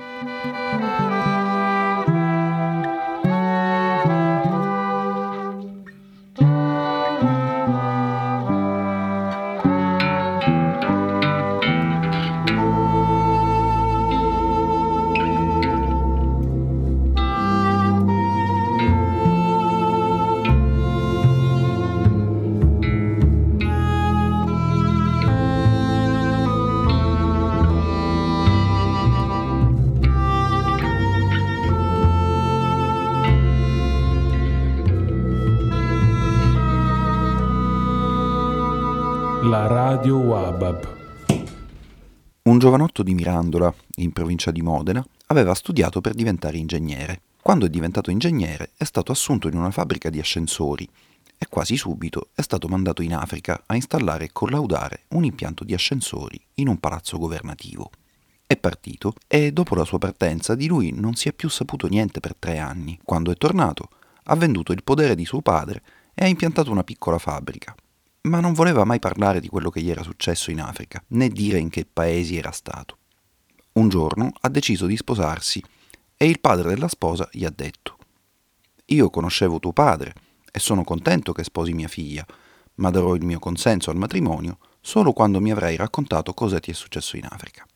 [0.00, 0.59] La
[42.70, 47.22] giovanotto di Mirandola, in provincia di Modena, aveva studiato per diventare ingegnere.
[47.42, 50.88] Quando è diventato ingegnere è stato assunto in una fabbrica di ascensori
[51.36, 55.74] e quasi subito è stato mandato in Africa a installare e collaudare un impianto di
[55.74, 57.90] ascensori in un palazzo governativo.
[58.46, 62.20] È partito e dopo la sua partenza di lui non si è più saputo niente
[62.20, 63.00] per tre anni.
[63.02, 63.88] Quando è tornato
[64.24, 65.82] ha venduto il podere di suo padre
[66.14, 67.74] e ha impiantato una piccola fabbrica
[68.22, 71.58] ma non voleva mai parlare di quello che gli era successo in Africa, né dire
[71.58, 72.98] in che paesi era stato.
[73.72, 75.62] Un giorno ha deciso di sposarsi
[76.16, 77.96] e il padre della sposa gli ha detto
[78.86, 80.12] Io conoscevo tuo padre
[80.52, 82.26] e sono contento che sposi mia figlia,
[82.74, 86.74] ma darò il mio consenso al matrimonio solo quando mi avrai raccontato cosa ti è
[86.74, 87.66] successo in Africa.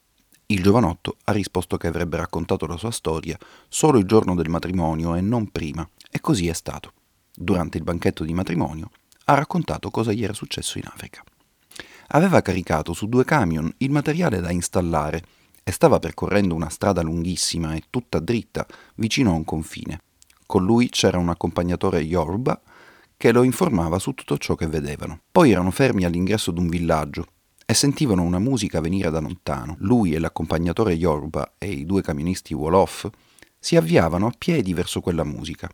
[0.46, 5.14] Il giovanotto ha risposto che avrebbe raccontato la sua storia solo il giorno del matrimonio
[5.14, 6.92] e non prima, e così è stato.
[7.34, 8.90] Durante il banchetto di matrimonio
[9.25, 11.22] ha raccontato cosa gli era successo in Africa.
[12.08, 15.22] Aveva caricato su due camion il materiale da installare
[15.62, 20.00] e stava percorrendo una strada lunghissima e tutta dritta vicino a un confine.
[20.47, 22.61] Con lui c'era un accompagnatore Yoruba
[23.17, 25.20] che lo informava su tutto ciò che vedevano.
[25.33, 27.28] Poi erano fermi all'ingresso d'un villaggio
[27.64, 29.77] e sentivano una musica venire da lontano.
[29.78, 33.08] Lui e l'accompagnatore Yoruba e i due camionisti Wolof
[33.58, 35.70] si avviavano a piedi verso quella musica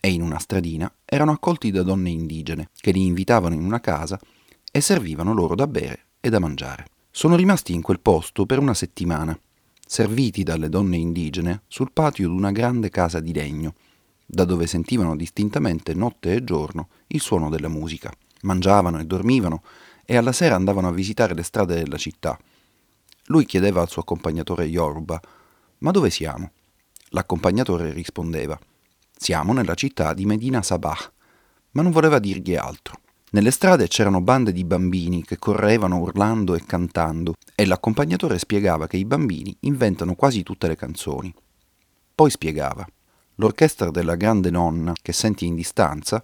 [0.00, 4.18] e in una stradina erano accolti da donne indigene che li invitavano in una casa
[4.70, 6.86] e servivano loro da bere e da mangiare.
[7.10, 9.38] Sono rimasti in quel posto per una settimana,
[9.84, 13.74] serviti dalle donne indigene sul patio di una grande casa di legno,
[14.24, 18.12] da dove sentivano distintamente notte e giorno il suono della musica.
[18.42, 19.62] Mangiavano e dormivano
[20.04, 22.38] e alla sera andavano a visitare le strade della città.
[23.26, 25.20] Lui chiedeva al suo accompagnatore Yoruba:
[25.78, 26.52] Ma dove siamo?
[27.08, 28.58] L'accompagnatore rispondeva:
[29.18, 31.12] siamo nella città di Medina Sabah,
[31.72, 33.00] ma non voleva dirgli altro.
[33.30, 38.96] Nelle strade c'erano bande di bambini che correvano urlando e cantando e l'accompagnatore spiegava che
[38.96, 41.34] i bambini inventano quasi tutte le canzoni.
[42.14, 42.86] Poi spiegava.
[43.34, 46.22] L'orchestra della grande nonna, che senti in distanza,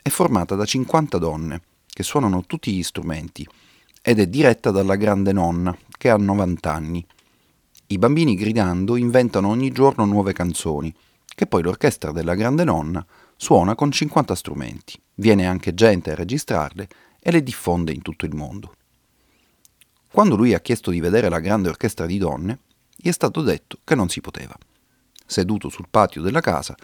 [0.00, 3.46] è formata da 50 donne, che suonano tutti gli strumenti,
[4.02, 7.04] ed è diretta dalla grande nonna, che ha 90 anni.
[7.88, 10.94] I bambini gridando inventano ogni giorno nuove canzoni,
[11.36, 13.04] che poi l'orchestra della Grande Nonna
[13.36, 14.98] suona con 50 strumenti.
[15.16, 16.88] Viene anche gente a registrarle
[17.20, 18.72] e le diffonde in tutto il mondo.
[20.10, 22.60] Quando lui ha chiesto di vedere la grande orchestra di donne,
[22.96, 24.56] gli è stato detto che non si poteva.
[25.26, 26.74] Seduto sul patio della casa,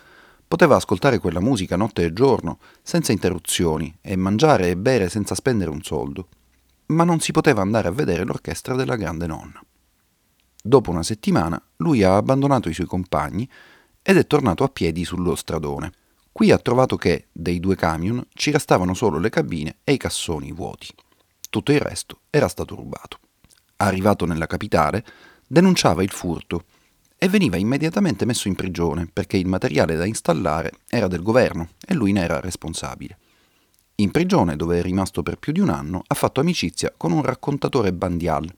[0.46, 5.70] poteva ascoltare quella musica notte e giorno, senza interruzioni, e mangiare e bere senza spendere
[5.70, 6.28] un soldo,
[6.88, 9.64] ma non si poteva andare a vedere l'orchestra della grande nonna.
[10.62, 13.48] Dopo una settimana lui ha abbandonato i suoi compagni
[14.02, 15.92] ed è tornato a piedi sullo stradone.
[16.32, 20.52] Qui ha trovato che, dei due camion, ci restavano solo le cabine e i cassoni
[20.52, 20.88] vuoti.
[21.48, 23.18] Tutto il resto era stato rubato.
[23.76, 25.04] Arrivato nella capitale,
[25.46, 26.64] denunciava il furto
[27.16, 31.94] e veniva immediatamente messo in prigione perché il materiale da installare era del governo e
[31.94, 33.18] lui ne era responsabile.
[33.96, 37.22] In prigione, dove è rimasto per più di un anno, ha fatto amicizia con un
[37.22, 38.52] raccontatore bandial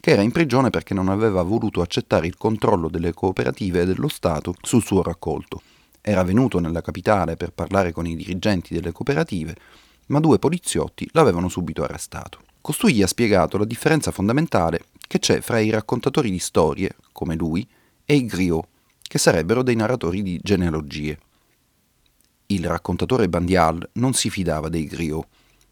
[0.00, 4.08] che era in prigione perché non aveva voluto accettare il controllo delle cooperative e dello
[4.08, 5.60] Stato sul suo raccolto.
[6.00, 9.54] Era venuto nella capitale per parlare con i dirigenti delle cooperative,
[10.06, 12.40] ma due poliziotti l'avevano subito arrestato.
[12.62, 17.34] Costui gli ha spiegato la differenza fondamentale che c'è fra i raccontatori di storie, come
[17.34, 17.66] lui,
[18.04, 18.66] e i griot,
[19.02, 21.18] che sarebbero dei narratori di genealogie.
[22.46, 25.26] Il raccontatore Bandial non si fidava dei griot,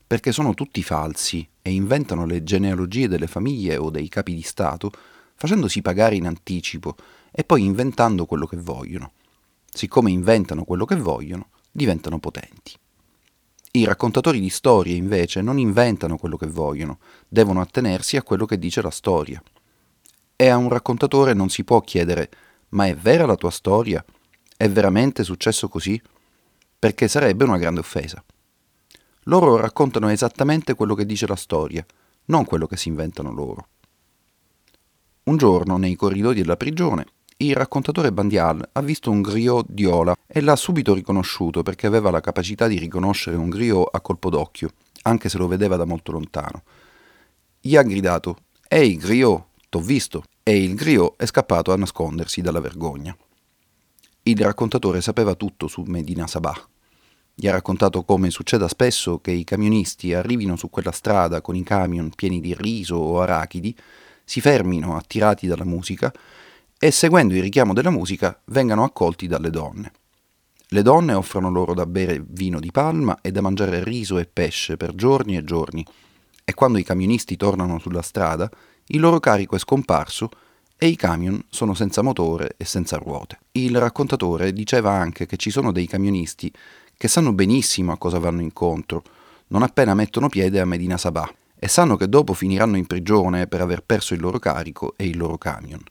[0.07, 4.91] perché sono tutti falsi e inventano le genealogie delle famiglie o dei capi di Stato,
[5.35, 6.97] facendosi pagare in anticipo
[7.31, 9.13] e poi inventando quello che vogliono.
[9.71, 12.73] Siccome inventano quello che vogliono, diventano potenti.
[13.73, 16.99] I raccontatori di storie, invece, non inventano quello che vogliono,
[17.29, 19.41] devono attenersi a quello che dice la storia.
[20.35, 22.31] E a un raccontatore non si può chiedere
[22.71, 24.05] ma è vera la tua storia?
[24.57, 26.01] È veramente successo così?
[26.79, 28.23] Perché sarebbe una grande offesa.
[29.29, 31.85] Loro raccontano esattamente quello che dice la storia,
[32.27, 33.69] non quello che si inventano loro.
[35.25, 37.05] Un giorno, nei corridoi della prigione,
[37.37, 42.11] il raccontatore Bandial ha visto un griot di Ola e l'ha subito riconosciuto perché aveva
[42.11, 44.71] la capacità di riconoscere un griot a colpo d'occhio,
[45.03, 46.63] anche se lo vedeva da molto lontano.
[47.61, 50.25] Gli ha gridato Ehi, griot, t'ho visto!
[50.43, 53.15] E il griot è scappato a nascondersi dalla vergogna.
[54.23, 56.67] Il raccontatore sapeva tutto su Medina Sabah.
[57.41, 61.63] Gli ha raccontato come succeda spesso che i camionisti arrivino su quella strada con i
[61.63, 63.77] camion pieni di riso o arachidi,
[64.25, 66.13] si fermino attirati dalla musica
[66.77, 69.93] e seguendo il richiamo della musica vengano accolti dalle donne.
[70.71, 74.77] Le donne offrono loro da bere vino di palma e da mangiare riso e pesce
[74.77, 75.87] per giorni e giorni,
[76.45, 78.51] e quando i camionisti tornano sulla strada,
[78.87, 80.29] il loro carico è scomparso
[80.77, 83.39] e i camion sono senza motore e senza ruote.
[83.53, 86.53] Il raccontatore diceva anche che ci sono dei camionisti
[86.99, 89.03] che sanno benissimo a cosa vanno incontro,
[89.47, 93.63] non appena mettono piede a Medina Sabah, e sanno che dopo finiranno in prigione per
[93.63, 95.83] aver perso il loro carico e il loro camion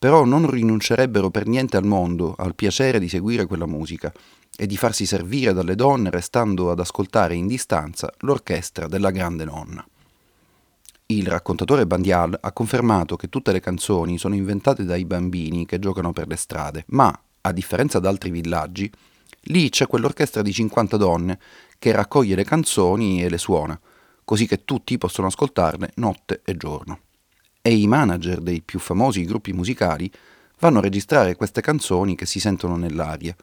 [0.00, 4.10] però non rinuncerebbero per niente al mondo, al piacere di seguire quella musica
[4.56, 9.86] e di farsi servire dalle donne restando ad ascoltare in distanza l'orchestra della grande nonna.
[11.04, 16.14] Il raccontatore Bandial ha confermato che tutte le canzoni sono inventate dai bambini che giocano
[16.14, 18.90] per le strade, ma, a differenza da altri villaggi,
[19.44, 21.38] lì c'è quell'orchestra di 50 donne
[21.78, 23.78] che raccoglie le canzoni e le suona,
[24.24, 27.00] così che tutti possono ascoltarle notte e giorno
[27.62, 30.10] e i manager dei più famosi gruppi musicali
[30.58, 33.36] vanno a registrare queste canzoni che si sentono nell'aria.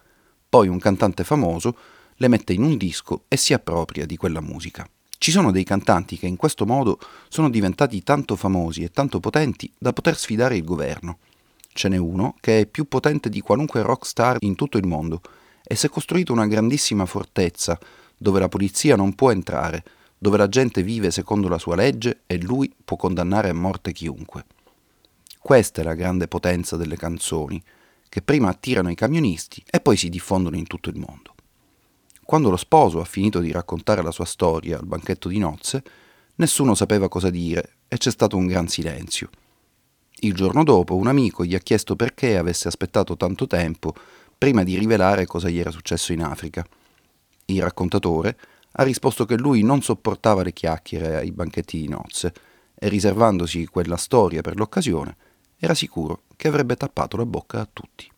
[0.49, 1.77] Poi un cantante famoso
[2.15, 4.87] le mette in un disco e si appropria di quella musica.
[5.19, 9.71] Ci sono dei cantanti che in questo modo sono diventati tanto famosi e tanto potenti
[9.77, 11.19] da poter sfidare il governo.
[11.73, 15.21] Ce n'è uno che è più potente di qualunque rockstar in tutto il mondo
[15.67, 17.77] e si è costruito una grandissima fortezza
[18.17, 19.83] dove la polizia non può entrare,
[20.17, 24.45] dove la gente vive secondo la sua legge e lui può condannare a morte chiunque.
[25.39, 27.61] Questa è la grande potenza delle canzoni,
[28.09, 31.35] che prima attirano i camionisti e poi si diffondono in tutto il mondo.
[32.23, 35.83] Quando lo sposo ha finito di raccontare la sua storia al banchetto di nozze,
[36.35, 39.29] nessuno sapeva cosa dire e c'è stato un gran silenzio.
[40.21, 43.93] Il giorno dopo un amico gli ha chiesto perché avesse aspettato tanto tempo
[44.37, 46.65] prima di rivelare cosa gli era successo in Africa.
[47.45, 48.37] Il raccontatore
[48.73, 52.33] ha risposto che lui non sopportava le chiacchiere ai banchetti di nozze
[52.75, 55.15] e riservandosi quella storia per l'occasione,
[55.57, 58.09] era sicuro che avrebbe tappato la bocca a tutti.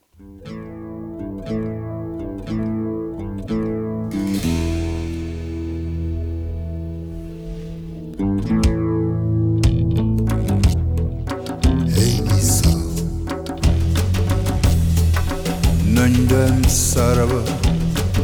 [15.99, 17.43] Nandam Sarava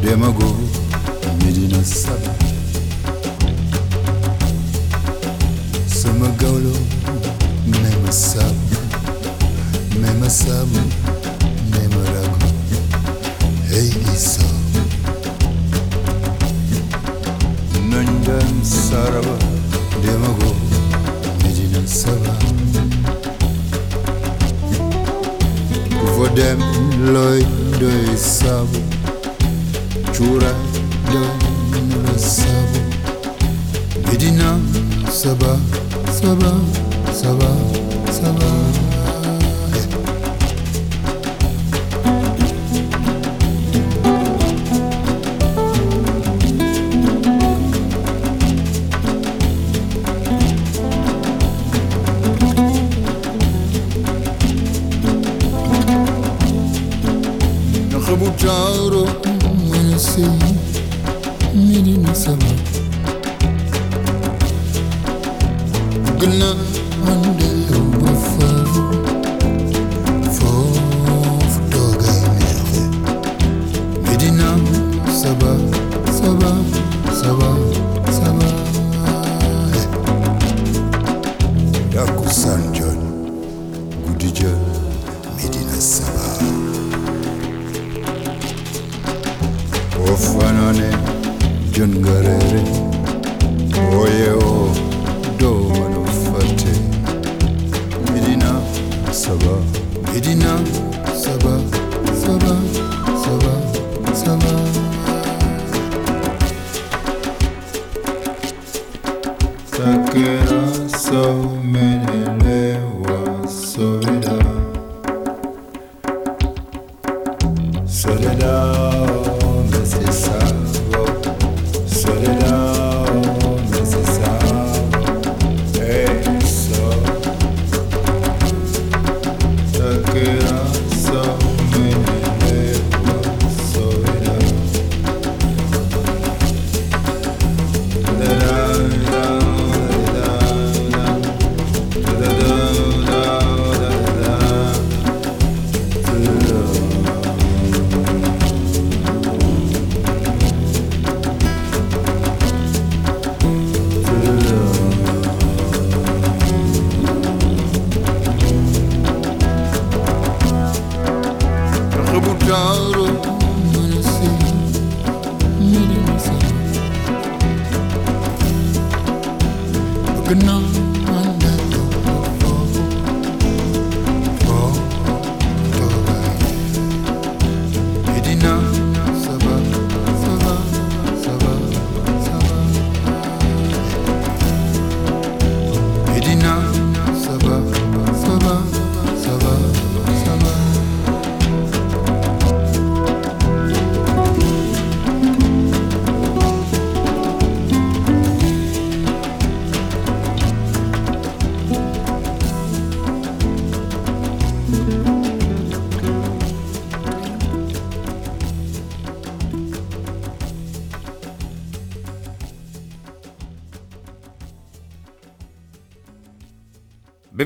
[0.00, 0.48] Demago
[1.44, 2.32] Medina Saba
[5.86, 6.72] Sama gawlo
[7.66, 8.56] Mema sabu
[10.00, 10.80] Mema sabu
[11.70, 12.48] Mema ragu
[13.68, 14.48] Hey Isa.
[17.90, 19.36] Nandan Saraba
[20.02, 20.56] Demago
[21.44, 22.32] Medina Saba
[26.16, 26.58] For them
[27.12, 27.44] Lloyd
[27.78, 28.80] Doy Sabu
[30.16, 30.48] Chura
[32.16, 32.80] sabu
[34.08, 34.56] Medina
[35.12, 35.60] sabah
[36.08, 36.56] sabah
[37.12, 37.56] sabah
[38.08, 38.85] sabah
[58.36, 59.04] chauro
[59.70, 60.28] when you see
[61.54, 62.54] me in the summer.
[66.18, 67.45] Good night,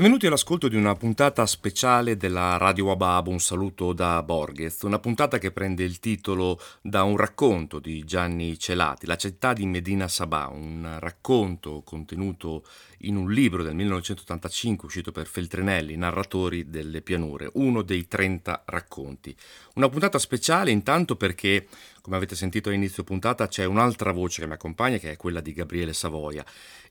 [0.01, 5.37] Benvenuti all'ascolto di una puntata speciale della Radio Wabab, un saluto da Borghez, una puntata
[5.37, 10.47] che prende il titolo da un racconto di Gianni Celati, La città di Medina Sabah,
[10.47, 12.65] un racconto contenuto
[13.01, 19.35] in un libro del 1985 uscito per Feltrinelli, Narratori delle pianure, uno dei 30 racconti.
[19.75, 21.67] Una puntata speciale intanto perché,
[22.01, 25.53] come avete sentito all'inizio puntata, c'è un'altra voce che mi accompagna che è quella di
[25.53, 26.43] Gabriele Savoia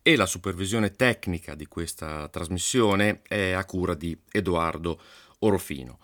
[0.02, 5.00] e la supervisione tecnica di questa trasmissione è a cura di Edoardo
[5.40, 5.98] Orofino.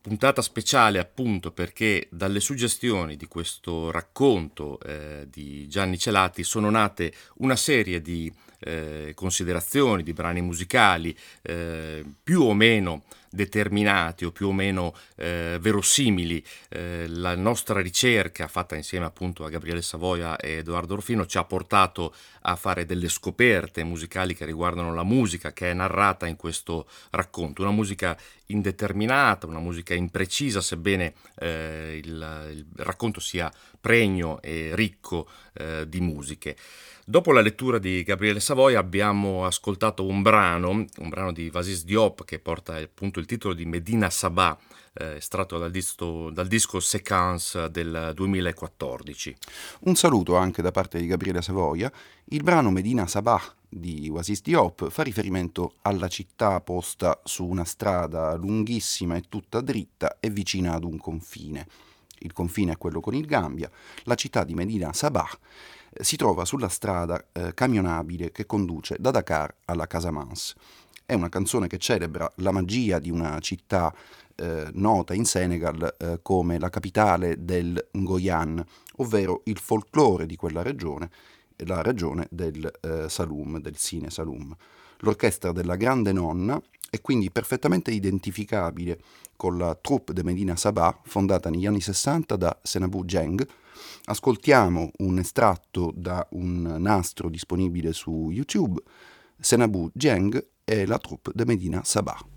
[0.00, 7.12] Puntata speciale appunto perché dalle suggestioni di questo racconto eh, di Gianni Celati sono nate
[7.38, 14.48] una serie di eh, considerazioni, di brani musicali eh, più o meno determinati o più
[14.48, 16.44] o meno eh, verosimili.
[16.68, 21.44] Eh, la nostra ricerca, fatta insieme appunto a Gabriele Savoia e Edoardo Orfino, ci ha
[21.44, 26.88] portato a fare delle scoperte musicali che riguardano la musica che è narrata in questo
[27.10, 34.70] racconto, una musica indeterminata, una musica imprecisa, sebbene eh, il, il, racconto sia pregno e
[34.74, 36.56] ricco eh, di musiche.
[37.10, 42.24] Dopo la lettura di Gabriele Savoia abbiamo ascoltato un brano, un brano di Vasis Diop
[42.24, 44.56] che porta appunto il titolo di Medina Sabah,
[44.92, 49.36] eh, estratto dal disco, dal disco Sequence del 2014.
[49.80, 51.90] Un saluto anche da parte di Gabriele Savoia.
[52.26, 58.36] Il brano Medina Sabah di Oasis Diop fa riferimento alla città posta su una strada
[58.36, 61.66] lunghissima e tutta dritta e vicina ad un confine.
[62.20, 63.68] Il confine è quello con il Gambia.
[64.04, 65.28] La città di Medina Sabah
[66.00, 70.54] si trova sulla strada eh, camionabile che conduce da Dakar alla Casamance.
[71.04, 73.92] È una canzone che celebra la magia di una città
[74.36, 78.64] eh, nota in Senegal eh, come la capitale del Ngoyan,
[78.96, 81.10] ovvero il folklore di quella regione,
[81.66, 84.54] la regione del eh, Saloum, del Sine Saloum.
[85.00, 89.00] L'orchestra della Grande Nonna è quindi perfettamente identificabile
[89.36, 93.46] con la troupe de Medina Sabah, fondata negli anni 60 da Senabu Jeng,
[94.04, 98.80] Ascoltiamo un estratto da un nastro disponibile su YouTube,
[99.38, 102.29] Senabu Jeng e la troupe de Medina Sabah.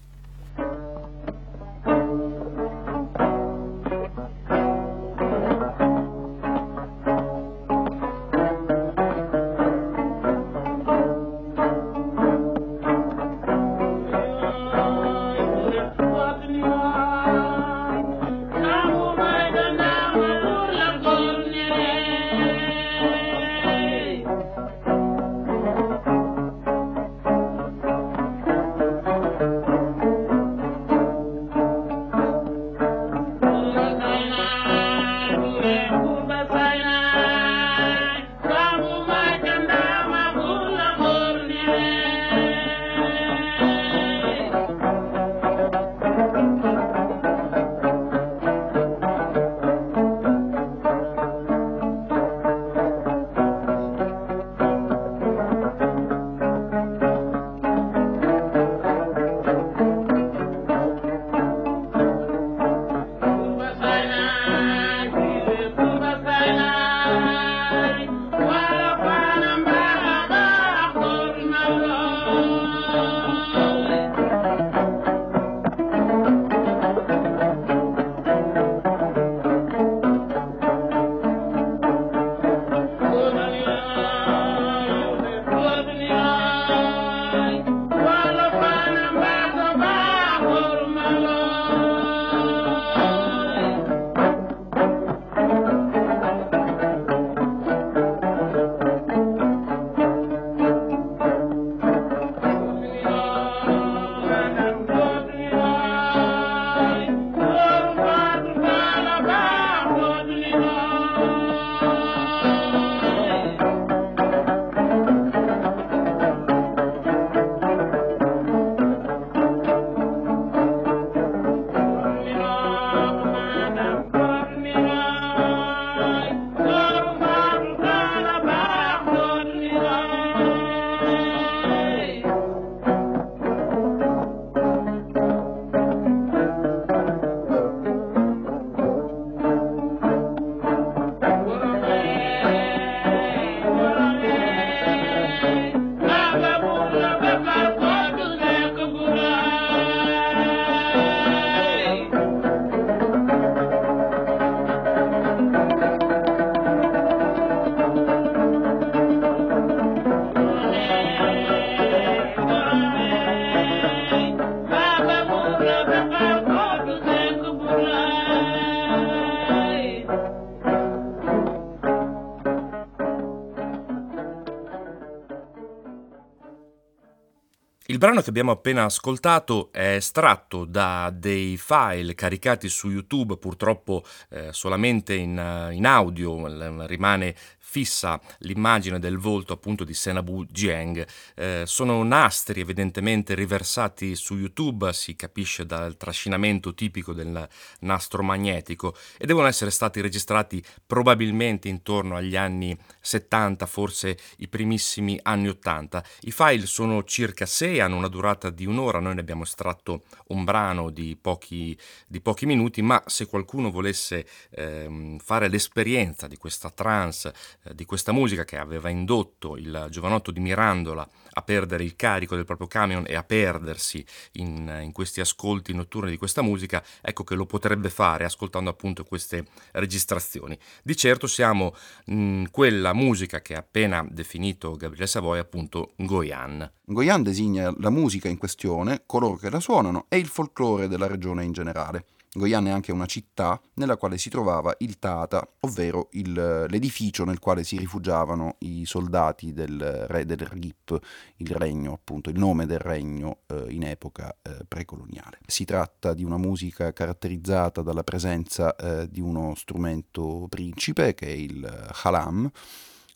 [178.04, 184.50] Brano che abbiamo appena ascoltato è estratto da dei file caricati su YouTube, purtroppo eh,
[184.52, 187.34] solamente in, in audio, rimane
[187.74, 191.08] fissa l'immagine del volto appunto di Senabu Jiang.
[191.34, 197.50] Eh, sono nastri evidentemente riversati su YouTube, si capisce dal trascinamento tipico del
[197.80, 205.20] nastro magnetico e devono essere stati registrati probabilmente intorno agli anni 70, forse i primissimi
[205.24, 206.04] anni 80.
[206.22, 210.44] I file sono circa 6, hanno una durata di un'ora, noi ne abbiamo estratto un
[210.44, 216.70] brano di pochi, di pochi minuti, ma se qualcuno volesse ehm, fare l'esperienza di questa
[216.70, 217.34] trance
[217.74, 222.46] di questa musica che aveva indotto il giovanotto di Mirandola a perdere il carico del
[222.46, 227.36] proprio camion e a perdersi in, in, questi ascolti notturni di questa musica, ecco che
[227.36, 230.58] lo potrebbe fare ascoltando appunto queste registrazioni.
[230.84, 231.74] Di certo siamo
[232.06, 236.70] in quella musica che ha appena definito Gabriele Savoy, appunto Goyan.
[236.86, 241.44] Goyan designa la musica in questione, coloro che la suonano e il folklore della regione
[241.44, 242.06] in generale.
[242.36, 247.40] Goian è anche una città nella quale si trovava il Tata, ovvero il, l'edificio nel
[247.40, 251.00] quale si rifugiavano i soldati del re del Rip,
[251.38, 255.40] il regno, appunto, il nome del regno eh, in epoca eh, precoloniale.
[255.46, 261.32] Si tratta di una musica caratterizzata dalla presenza eh, di uno strumento principe che è
[261.32, 262.50] il halam,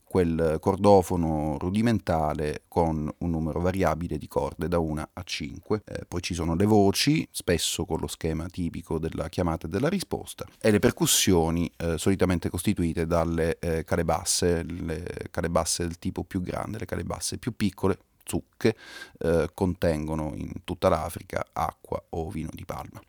[0.08, 5.82] quel cordofono rudimentale con un numero variabile di corde da 1 a 5.
[5.86, 9.89] Eh, poi ci sono le voci, spesso con lo schema tipico della chiamata e della
[9.89, 16.41] risposta, e le percussioni eh, solitamente costituite dalle eh, calebasse, le calebasse del tipo più
[16.41, 18.76] grande, le calebasse più piccole, zucche,
[19.20, 23.02] eh, contengono in tutta l'Africa acqua o vino di palma.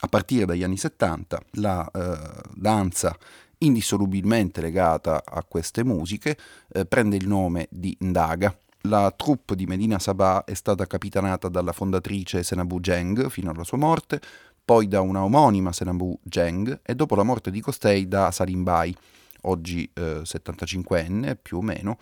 [0.00, 3.16] A partire dagli anni 70 la eh, danza
[3.58, 6.36] indissolubilmente legata a queste musiche,
[6.72, 8.56] eh, prende il nome di Ndaga.
[8.82, 13.78] La troupe di Medina Sabah è stata capitanata dalla fondatrice Senabu Zheng fino alla sua
[13.78, 14.20] morte,
[14.64, 18.94] poi da una omonima Senabu Zheng e dopo la morte di costei da Salim Bai,
[19.42, 21.98] oggi eh, 75enne più o meno,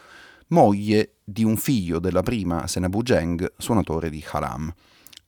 [0.48, 4.72] moglie di un figlio della prima Senabu Zheng, suonatore di Haram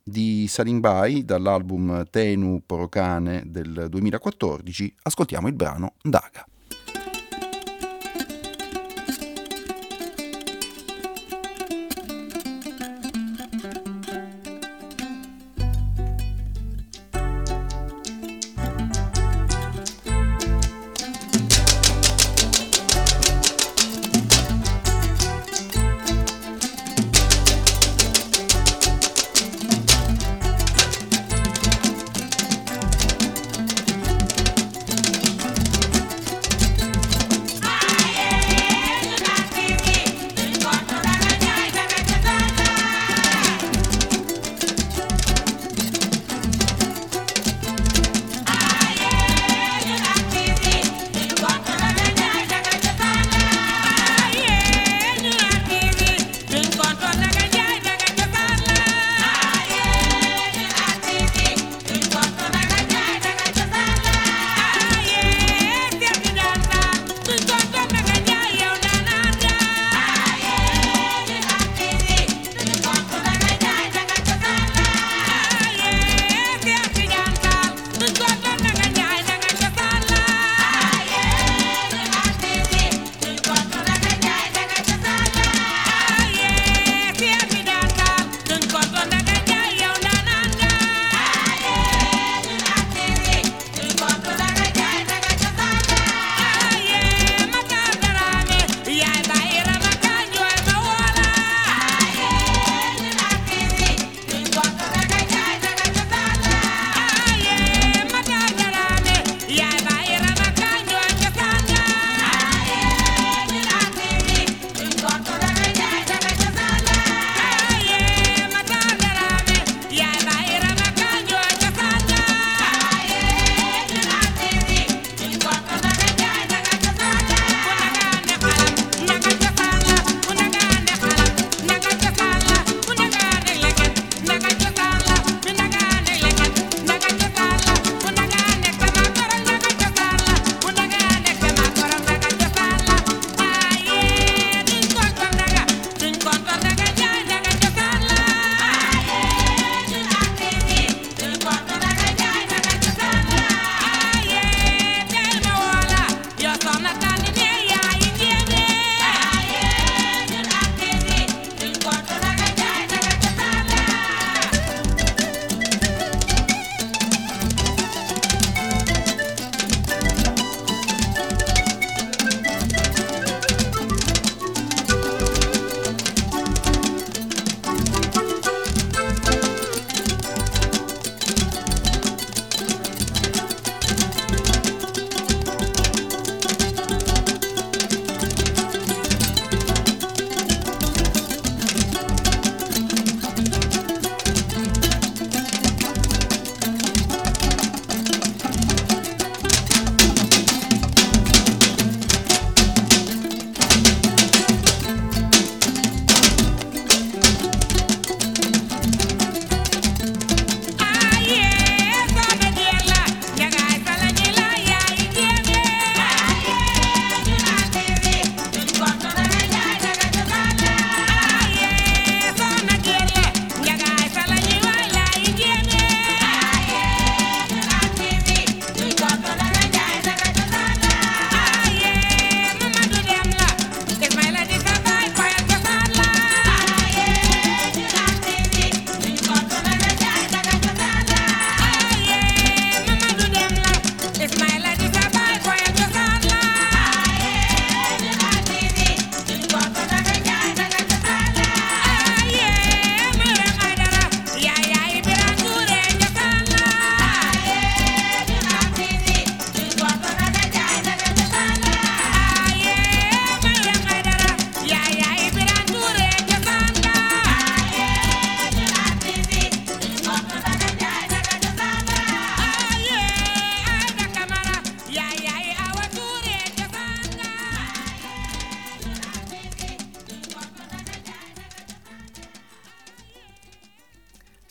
[0.09, 6.47] di Salim Bai dall'album Tenu Porocane del 2014 ascoltiamo il brano Daga.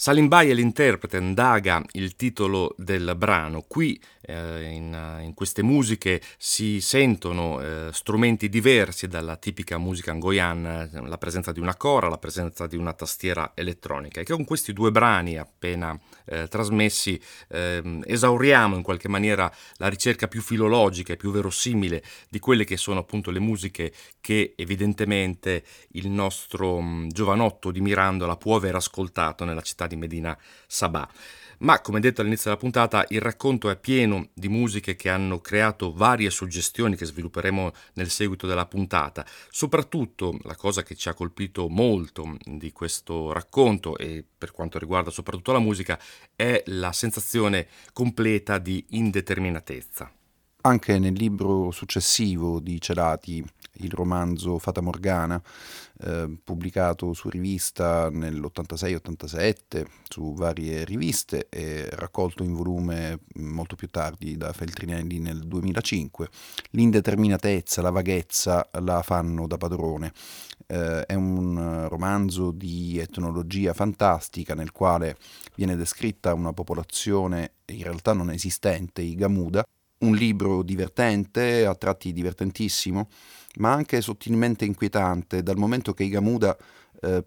[0.06, 3.64] Salim è l'interprete, Ndaga il titolo del brano.
[3.68, 4.00] Qui
[5.36, 11.76] queste musiche si sentono eh, strumenti diversi dalla tipica musica angoiana, la presenza di una
[11.76, 14.22] cora, la presenza di una tastiera elettronica.
[14.22, 15.96] E con questi due brani appena
[16.26, 22.40] eh, trasmessi ehm, esauriamo in qualche maniera la ricerca più filologica e più verosimile di
[22.40, 28.56] quelle che sono appunto le musiche che evidentemente il nostro mm, giovanotto di Mirandola può
[28.56, 31.08] aver ascoltato nella città di Medina Sabah.
[31.60, 35.92] Ma come detto all'inizio della puntata, il racconto è pieno di musiche che hanno creato
[35.92, 39.26] varie suggestioni che svilupperemo nel seguito della puntata.
[39.50, 45.10] Soprattutto la cosa che ci ha colpito molto di questo racconto e per quanto riguarda
[45.10, 46.00] soprattutto la musica
[46.36, 50.15] è la sensazione completa di indeterminatezza.
[50.66, 55.40] Anche nel libro successivo di Celati, il romanzo Fata Morgana,
[56.02, 64.38] eh, pubblicato su rivista nell'86-87, su varie riviste e raccolto in volume molto più tardi
[64.38, 66.30] da Feltrinelli nel 2005,
[66.72, 70.14] l'indeterminatezza, la vaghezza la fanno da padrone.
[70.66, 75.16] Eh, è un romanzo di etnologia fantastica nel quale
[75.54, 79.64] viene descritta una popolazione in realtà non esistente, i Gamuda,
[80.00, 83.10] un libro divertente, a tratti divertentissimo,
[83.58, 86.58] ma anche sottilmente inquietante, dal momento che i Gamuda
[87.02, 87.24] eh,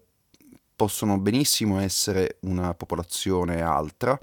[0.75, 4.17] possono benissimo essere una popolazione altra,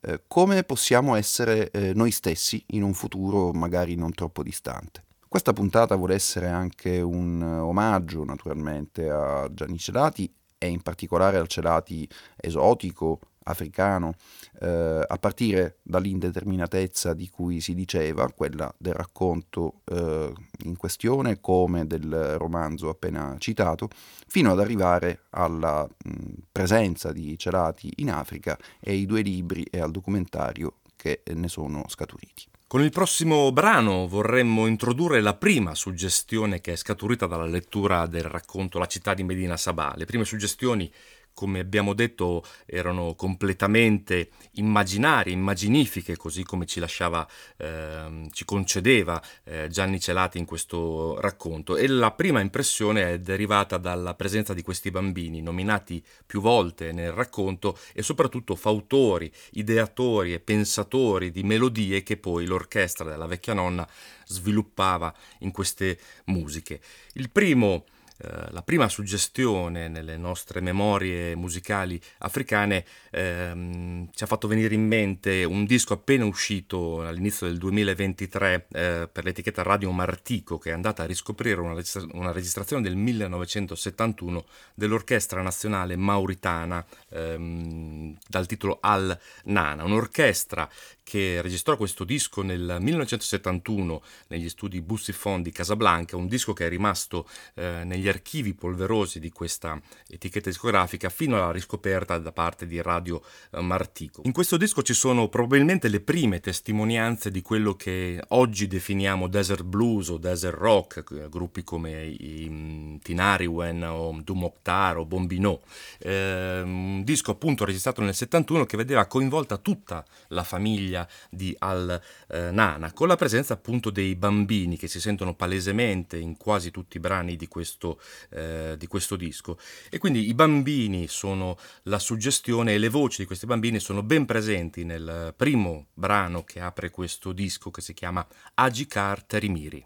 [0.00, 5.04] eh, come possiamo essere eh, noi stessi in un futuro magari non troppo distante.
[5.28, 11.48] Questa puntata vuole essere anche un omaggio naturalmente a Gianni Celati e in particolare al
[11.48, 14.14] Celati esotico, africano,
[14.60, 20.32] eh, a partire dall'indeterminatezza di cui si diceva, quella del racconto eh,
[20.64, 23.88] in questione come del romanzo appena citato,
[24.26, 26.10] fino ad arrivare alla mh,
[26.50, 31.84] presenza di Celati in Africa e ai due libri e al documentario che ne sono
[31.88, 32.50] scaturiti.
[32.72, 38.22] Con il prossimo brano vorremmo introdurre la prima suggestione che è scaturita dalla lettura del
[38.22, 39.92] racconto La città di Medina Sabah.
[39.94, 40.90] Le prime suggestioni
[41.34, 49.68] come abbiamo detto, erano completamente immaginarie, immaginifiche, così come ci lasciava, eh, ci concedeva eh,
[49.68, 51.76] Gianni Celati in questo racconto.
[51.76, 57.12] E la prima impressione è derivata dalla presenza di questi bambini, nominati più volte nel
[57.12, 63.88] racconto e soprattutto fautori, ideatori e pensatori di melodie che poi l'orchestra della vecchia nonna
[64.26, 66.80] sviluppava in queste musiche.
[67.14, 67.84] Il primo
[68.22, 74.86] eh, la prima suggestione nelle nostre memorie musicali africane ehm, ci ha fatto venire in
[74.86, 80.72] mente un disco appena uscito all'inizio del 2023 eh, per l'etichetta Radio Martico che è
[80.72, 88.78] andata a riscoprire una, registra- una registrazione del 1971 dell'Orchestra Nazionale Mauritana ehm, dal titolo
[88.80, 90.68] Al Nana, un'orchestra
[91.02, 96.68] che registrò questo disco nel 1971 negli studi Bussifon di Casablanca, un disco che è
[96.68, 102.80] rimasto eh, negli archivi polverosi di questa etichetta discografica fino alla riscoperta da parte di
[102.80, 104.22] Radio eh, Martico.
[104.24, 109.64] In questo disco ci sono probabilmente le prime testimonianze di quello che oggi definiamo desert
[109.64, 115.60] blues o desert rock, eh, gruppi come i mm, Tinariwen o Dumoktar o Bombino.
[115.98, 120.91] Eh, un disco appunto registrato nel 71 che vedeva coinvolta tutta la famiglia
[121.29, 126.71] di Al-Nana, eh, con la presenza appunto dei bambini che si sentono palesemente in quasi
[126.71, 129.57] tutti i brani di questo eh, di questo disco.
[129.89, 134.25] E quindi i bambini sono la suggestione e le voci di questi bambini sono ben
[134.25, 139.85] presenti nel primo brano che apre questo disco che si chiama Agikar Terimiri.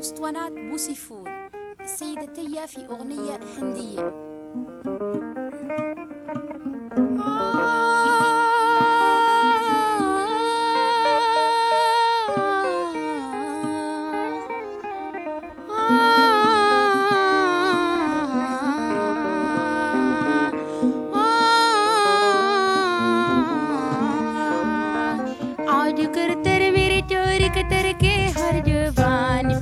[0.00, 1.28] أسطوانات بوسيفون
[1.80, 4.30] السيدة في أغنية هندية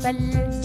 [0.04, 0.63] s'appelle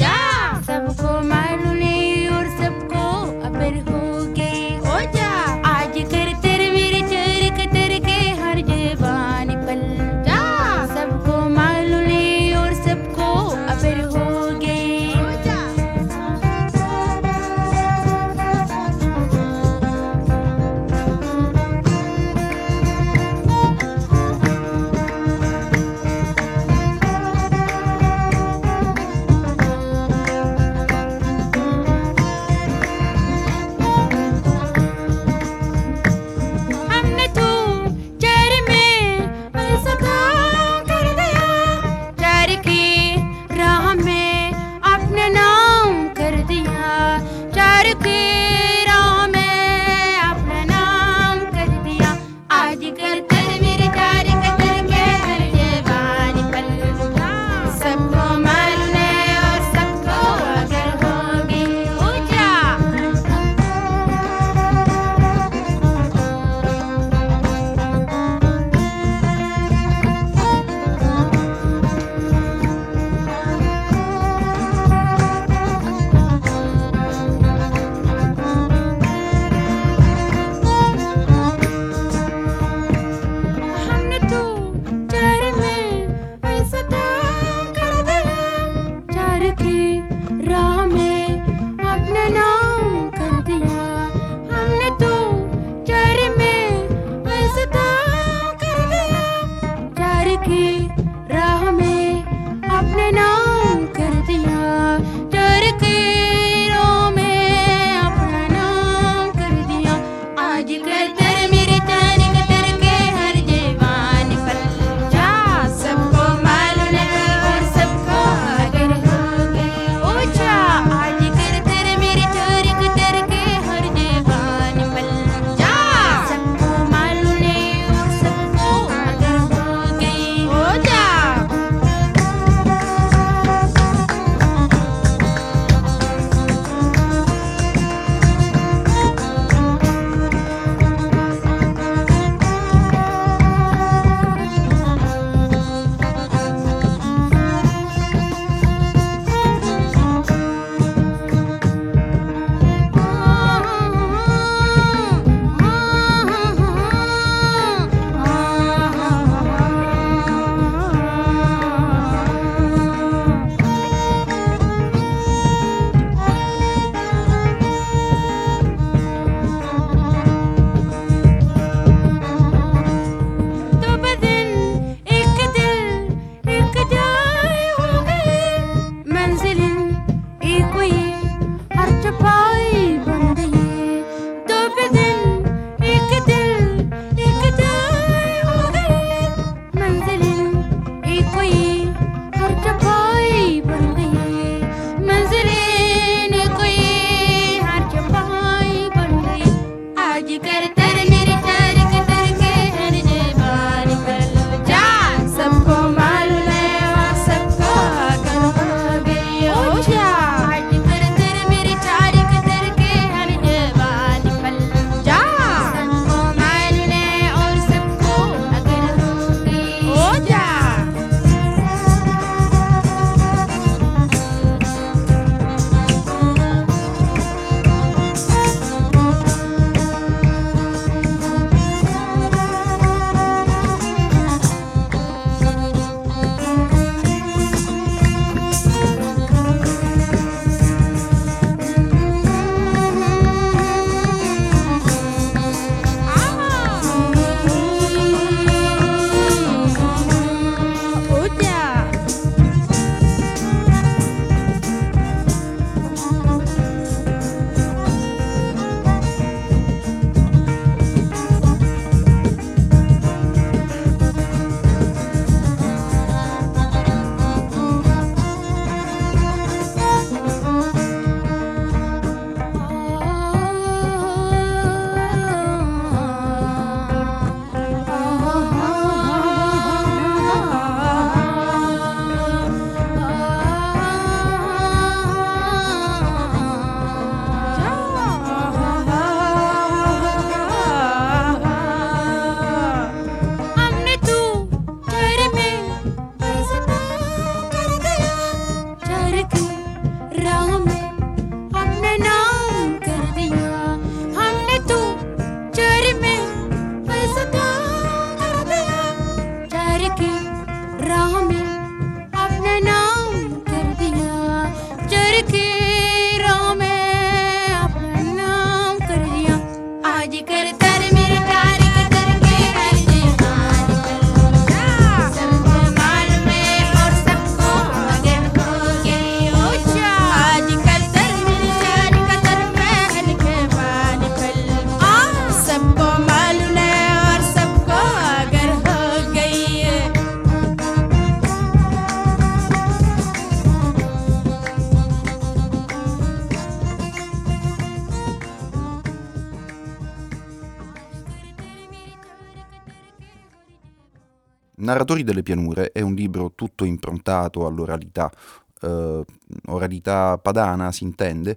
[354.78, 358.12] Narratori delle pianure è un libro tutto improntato all'oralità,
[358.60, 359.04] eh,
[359.46, 361.36] oralità padana si intende,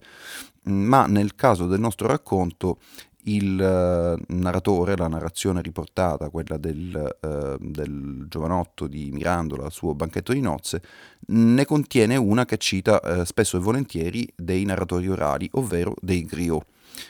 [0.65, 2.77] ma nel caso del nostro racconto
[3.23, 9.95] il uh, narratore, la narrazione riportata, quella del, uh, del, giovanotto di Mirandola al suo
[9.95, 10.81] banchetto di nozze,
[11.27, 16.65] ne contiene una che cita uh, spesso e volentieri dei narratori orali, ovvero dei griot.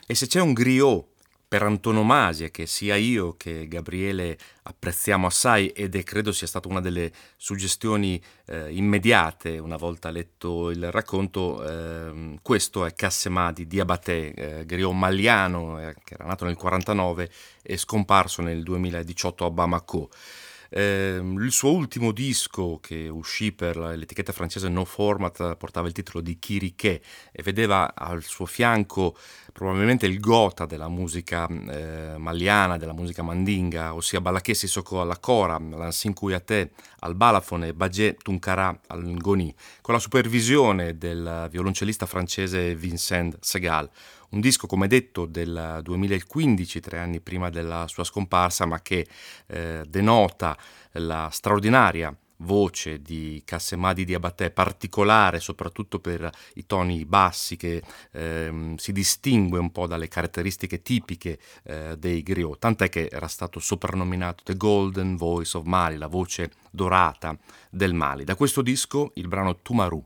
[0.07, 1.10] E se c'è un griot
[1.51, 6.79] per antonomasia che sia io che Gabriele apprezziamo assai ed è credo sia stata una
[6.79, 14.33] delle suggestioni eh, immediate una volta letto il racconto eh, questo è Cassema di Diabaté
[14.33, 17.29] eh, griot maliano eh, che era nato nel 49
[17.61, 20.09] e scomparso nel 2018 a Bamako
[20.73, 26.21] Eh, il suo ultimo disco che uscì per l'etichetta francese No Format portava il titolo
[26.21, 29.17] di Kirike e vedeva al suo fianco
[29.51, 35.59] probabilmente il gota della musica eh, maliana, della musica mandinga, ossia Balaké Sissoko alla Cora,
[35.59, 43.37] Lansin Kuyate al balafone Bagé Tunkara al ngoni, con la supervisione del violoncellista francese Vincent
[43.41, 43.89] Segal.
[44.31, 49.05] Un disco, come detto, del 2015, tre anni prima della sua scomparsa, ma che
[49.47, 50.57] eh, denota
[50.93, 58.91] la straordinaria voce di Cassemadi Diabaté, particolare soprattutto per i toni bassi che ehm, si
[58.91, 64.55] distingue un po' dalle caratteristiche tipiche eh, dei griot, tant'è che era stato soprannominato The
[64.55, 67.37] Golden Voice of Mali, la voce dorata
[67.69, 68.23] del Mali.
[68.23, 70.05] Da questo disco il brano Tumaru.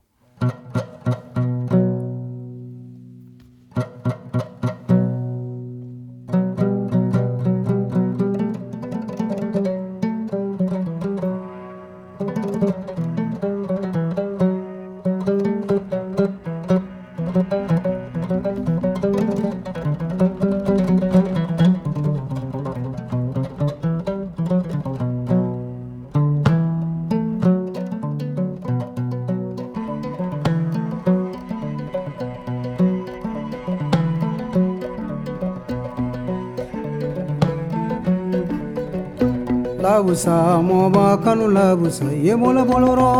[41.86, 43.10] Labusa yemola boloro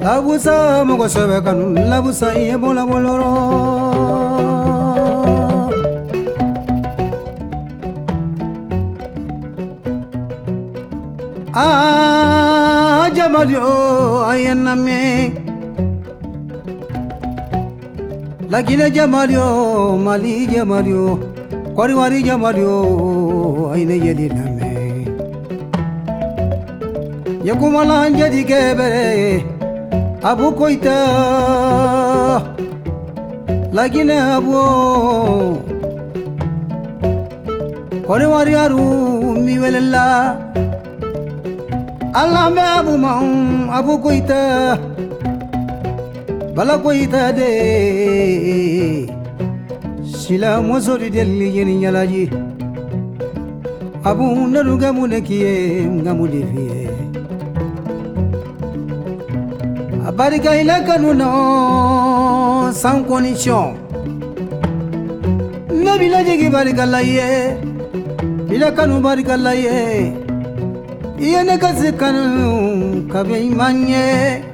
[0.00, 3.32] labusa mogo sebe kanu labusa yemola boloro
[11.54, 15.02] ah jamalio ayename
[18.50, 21.18] Lagine jamalio, mali jamalio,
[21.78, 25.06] Kɔriwari jabari o ayi ne yeli lamɛn
[27.46, 29.06] Yakumalan jelikɛ bɛre
[30.30, 30.96] Abu Koyita
[33.76, 34.62] Laginɛ Abo
[38.06, 38.82] Kɔriwari Aru
[39.44, 40.34] mi welela.
[42.18, 43.10] An lamɛn Abu ma
[43.78, 44.40] Abu Koyita
[46.56, 49.17] Bala Koyita de.
[50.28, 52.28] sila mozori deli yeni yalaji
[54.04, 56.90] Abu naru gamu nekiye ngamu defiye
[60.04, 63.72] Habari kaila kanuno na chon
[65.84, 67.56] Nabila jegi barikalaye
[68.48, 70.12] Bila kanu barikalaye
[71.18, 74.44] Iyene kasi kanu kabe imanye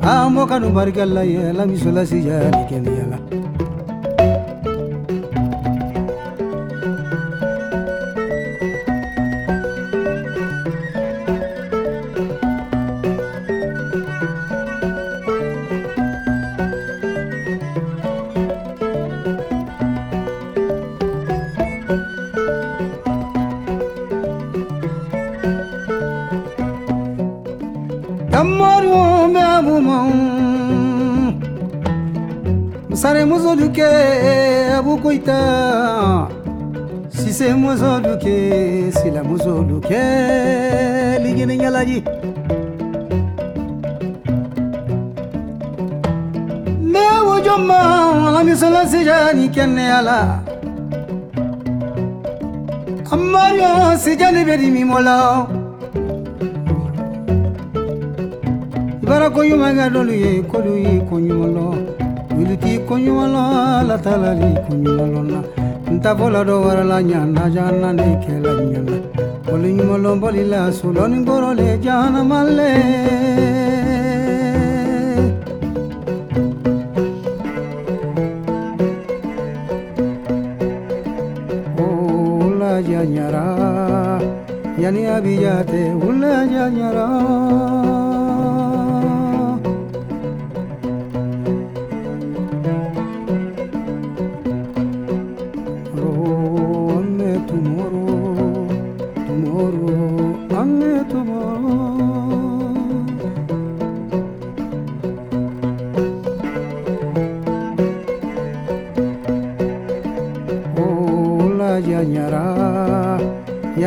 [0.00, 3.18] Amo kanu barikalaye La misola misula sija nikeni yala
[54.52, 55.48] kedimmolo
[59.02, 61.64] ibara koɲumankɛ dolu ye kolu ye koɲumanlɔ
[62.36, 63.42] wiliti koɲumanlɔ
[63.88, 65.40] latalali koɲumanlɔ la
[65.94, 68.96] ntafɔla dɔ warala ɲana jana ne kɛla ɲana
[69.46, 73.71] boli ɲumanlɔ boli la solɔni kɔrɔ le jana janamale
[85.22, 86.68] viate, un la ya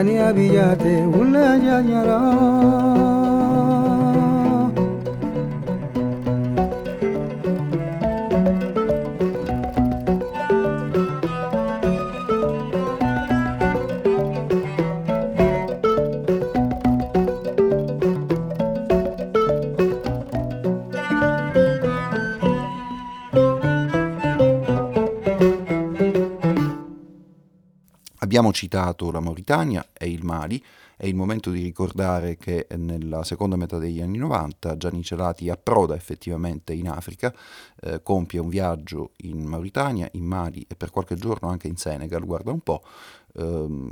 [0.06, 3.26] Ullenia billate, ullenia ñara.
[28.20, 29.85] Abbiamo citato la Mauritania,
[30.26, 30.62] Mali,
[30.98, 35.96] è il momento di ricordare che nella seconda metà degli anni 90 Gianni Celati approda
[35.96, 37.34] effettivamente in Africa,
[37.82, 42.26] eh, compie un viaggio in Mauritania, in Mali e per qualche giorno anche in Senegal,
[42.26, 42.84] guarda un po'.
[43.36, 43.44] Eh,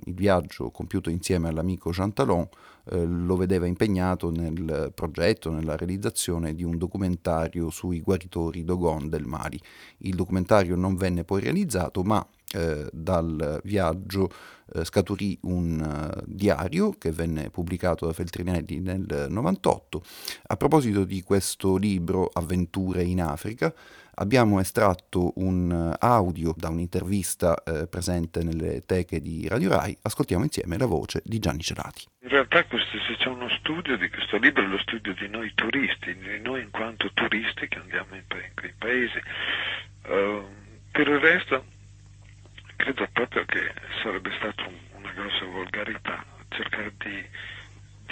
[0.06, 2.48] il viaggio compiuto insieme all'amico Jean Talon
[2.90, 9.26] eh, lo vedeva impegnato nel progetto, nella realizzazione di un documentario sui guaritori Dogon del
[9.26, 9.60] Mali.
[10.00, 12.26] Il documentario non venne poi realizzato, ma
[12.56, 14.30] eh, dal viaggio
[14.74, 20.04] eh, scaturì un uh, diario che venne pubblicato da Feltrinelli nel 98.
[20.48, 23.74] A proposito di questo libro, Avventure in Africa,
[24.16, 29.98] abbiamo estratto un uh, audio da un'intervista uh, presente nelle teche di Radio Rai.
[30.02, 32.06] Ascoltiamo insieme la voce di Gianni Celati.
[32.22, 35.52] In realtà questo, se c'è uno studio di questo libro è lo studio di noi
[35.56, 39.22] turisti, di noi in quanto turisti che andiamo in, in quei paesi.
[40.02, 41.66] per il resto
[42.76, 47.26] credo proprio che sarebbe stata un, una grossa volgarità cercare di,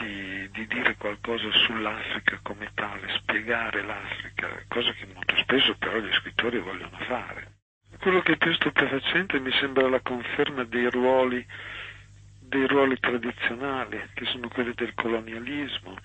[0.02, 6.14] di, di, dire qualcosa sull'Africa come tale, spiegare l'Africa, cosa che molto spesso però gli
[6.14, 7.60] scrittori vogliono fare.
[8.00, 11.46] Quello che è più stupefacente mi sembra la conferma dei ruoli,
[12.40, 15.96] dei ruoli tradizionali, che sono quelli del colonialismo,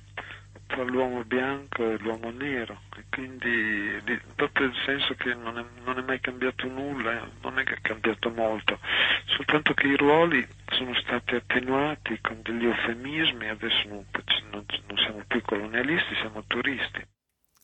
[0.66, 5.64] tra l'uomo bianco e l'uomo nero e quindi di, proprio il senso che non è,
[5.84, 8.78] non è, mai cambiato nulla, non è che è cambiato molto,
[9.26, 14.04] soltanto che i ruoli sono stati attenuati con degli eufemismi, adesso non,
[14.50, 17.14] non, non siamo più colonialisti, siamo turisti.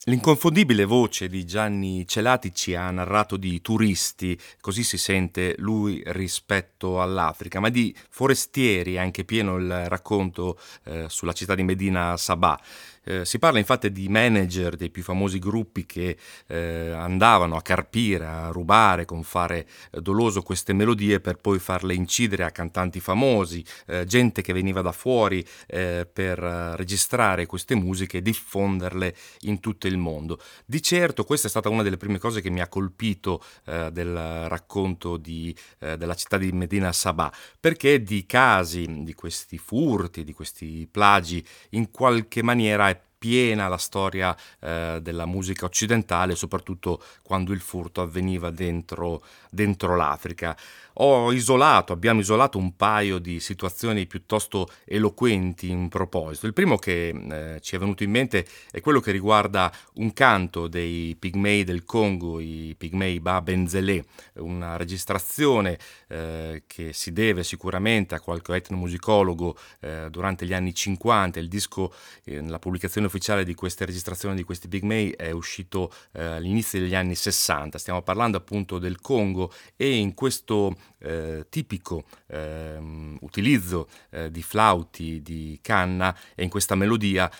[0.06, 7.00] L'inconfondibile voce di Gianni Celati ci ha narrato di turisti, così si sente lui rispetto
[7.00, 12.60] all'Africa, ma di forestieri, anche pieno il racconto eh, sulla città di Medina Sabah.
[13.04, 18.26] Eh, si parla infatti di manager dei più famosi gruppi che eh, andavano a carpire,
[18.26, 23.64] a rubare con fare eh, doloso queste melodie per poi farle incidere a cantanti famosi,
[23.86, 29.88] eh, gente che veniva da fuori eh, per registrare queste musiche e diffonderle in tutto
[29.88, 30.40] il mondo.
[30.64, 35.16] Di certo questa è stata una delle prime cose che mi ha colpito del racconto
[35.16, 41.44] di, della città di Medina Sabah, perché di casi, di questi furti, di questi plagi,
[41.70, 42.91] in qualche maniera
[43.22, 50.56] piena la storia eh, della musica occidentale, soprattutto quando il furto avveniva dentro, dentro l'Africa
[50.94, 56.46] ho isolato, abbiamo isolato un paio di situazioni piuttosto eloquenti in proposito.
[56.46, 60.68] Il primo che eh, ci è venuto in mente è quello che riguarda un canto
[60.68, 65.78] dei pigmei del Congo, i pigmei Ba Benzelé, una registrazione
[66.08, 71.38] eh, che si deve sicuramente a qualche etnomusicologo eh, durante gli anni 50.
[71.38, 71.92] Il disco,
[72.24, 76.94] eh, la pubblicazione ufficiale di queste registrazioni di questi pigmei è uscito eh, all'inizio degli
[76.94, 77.78] anni 60.
[77.78, 82.78] Stiamo parlando appunto del Congo e in questo eh, tipico eh,
[83.20, 87.30] utilizzo eh, di flauti di canna e in questa melodia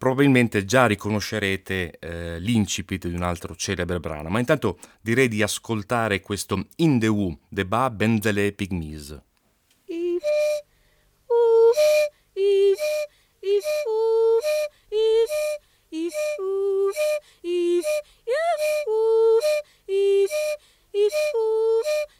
[0.00, 6.22] probabilmente già riconoscerete eh, l'incipit di un altro celebre brano, ma intanto direi di ascoltare
[6.22, 9.10] questo In the Woo, The Ba Benzele Pygmies.
[9.84, 10.24] If,
[11.26, 11.76] oof,
[12.32, 12.80] if,
[13.40, 14.46] if, oof,
[14.88, 15.30] if,
[15.90, 16.96] if, oof,
[17.42, 17.84] if,
[18.24, 19.44] if, oof,
[19.84, 20.30] if,
[20.92, 22.19] if, oof,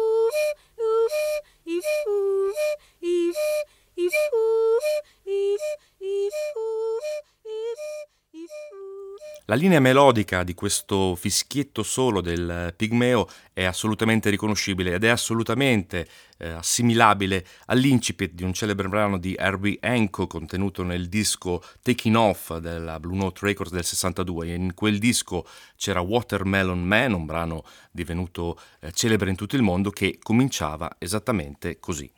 [9.51, 16.07] la linea melodica di questo fischietto solo del pigmeo è assolutamente riconoscibile ed è assolutamente
[16.37, 22.55] eh, assimilabile all'incipit di un celebre brano di Herbie Hancock contenuto nel disco Taking Off
[22.59, 24.53] della Blue Note Records del 62.
[24.53, 25.45] In quel disco
[25.75, 31.77] c'era Watermelon Man, un brano divenuto eh, celebre in tutto il mondo che cominciava esattamente
[31.77, 32.09] così.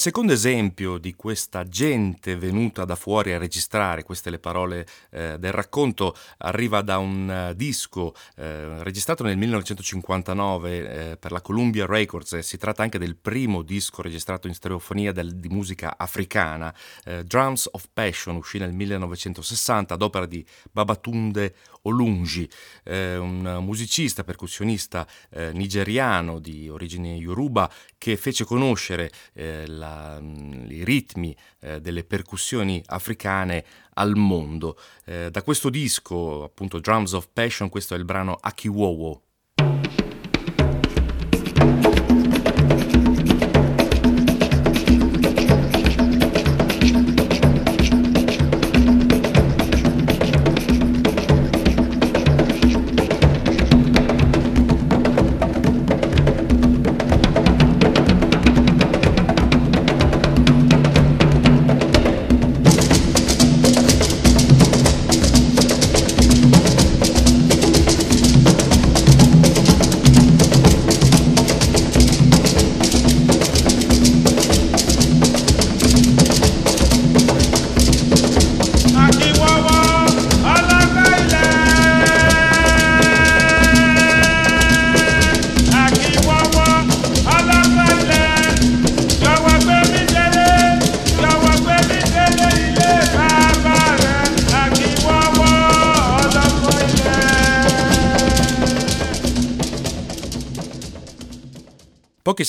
[0.00, 5.52] Secondo esempio di questa gente venuta da fuori a registrare, queste le parole eh, del
[5.52, 12.38] racconto, arriva da un uh, disco eh, registrato nel 1959 eh, per la Columbia Records,
[12.38, 16.74] si tratta anche del primo disco registrato in stereofonia del, di musica africana,
[17.04, 20.42] eh, Drums of Passion, uscì nel 1960 ad opera di
[20.72, 22.48] Babatunde Olunji,
[22.84, 30.70] eh, un musicista, percussionista eh, nigeriano di origine yoruba che fece conoscere eh, la, mm,
[30.70, 33.64] i ritmi eh, delle percussioni africane
[33.94, 34.78] al mondo.
[35.04, 39.22] Eh, da questo disco, appunto Drums of Passion, questo è il brano Akiwowo.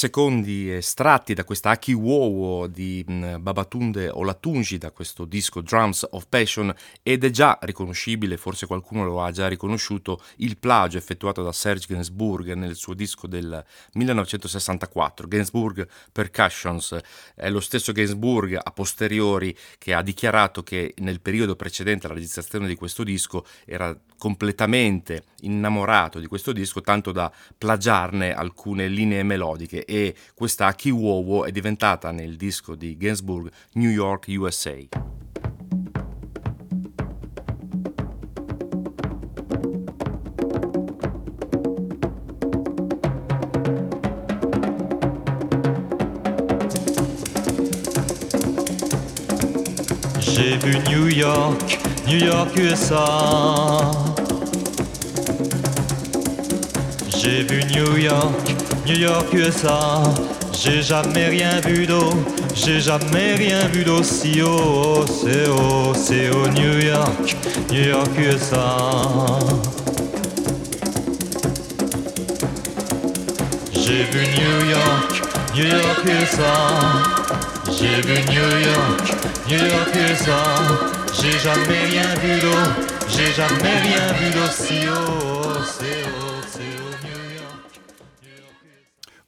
[0.02, 6.26] Secondi estratti da questa Aki Wowo di mm, Babatunde Olatunji, da questo disco Drums of
[6.28, 6.74] Passion,
[7.04, 11.86] ed è già riconoscibile, forse qualcuno lo ha già riconosciuto, il plagio effettuato da Serge
[11.88, 15.28] Gainsbourg nel suo disco del 1964.
[15.28, 16.98] Gainsbourg Percussions
[17.36, 22.68] è lo stesso Gainsbourg a posteriori che ha dichiarato che nel periodo precedente alla registrazione
[22.68, 29.84] di questo disco era completamente innamorato di questo disco, tanto da plagiarne alcune linee melodiche
[29.84, 34.76] e questa Akiwowo è diventata nel disco di Gainsbourg New York USA.
[50.20, 51.80] J'ai vu New York,
[52.12, 53.90] New York USA.
[57.08, 58.54] J'ai vu New York,
[58.86, 60.04] New York, USA.
[60.52, 62.12] J'ai jamais rien vu d'eau,
[62.54, 65.06] j'ai jamais rien vu d'aussi haut.
[65.08, 67.38] C'est haut, c'est haut, New York,
[67.72, 68.76] New York, USA.
[73.72, 75.22] J'ai vu New York,
[75.56, 76.56] New York, USA.
[77.72, 79.16] J'ai vu New York,
[79.48, 80.91] New York, USA.
[81.14, 82.64] J'ai jamais rien vu d'eau,
[83.10, 85.64] j'ai jamais rien vu d'aussi haut.
[85.78, 86.32] C'est haut.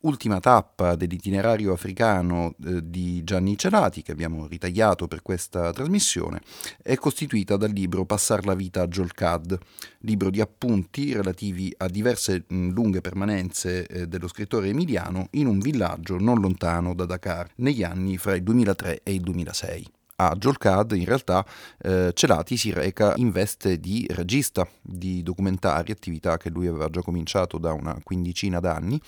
[0.04, 6.42] ultima tappa dell'itinerario africano eh, di Gianni Celati, che abbiamo ritagliato per questa trasmissione,
[6.82, 9.58] è costituita dal libro Passar la vita a Jolcad,
[10.00, 15.60] libro di appunti relativi a diverse mh, lunghe permanenze eh, dello scrittore emiliano in un
[15.60, 20.92] villaggio non lontano da Dakar negli anni fra il 2003 e il 2006 a Jolcad
[20.94, 21.46] in realtà
[21.82, 27.02] eh, Celati si reca in veste di regista di documentari, attività che lui aveva già
[27.02, 29.00] cominciato da una quindicina d'anni,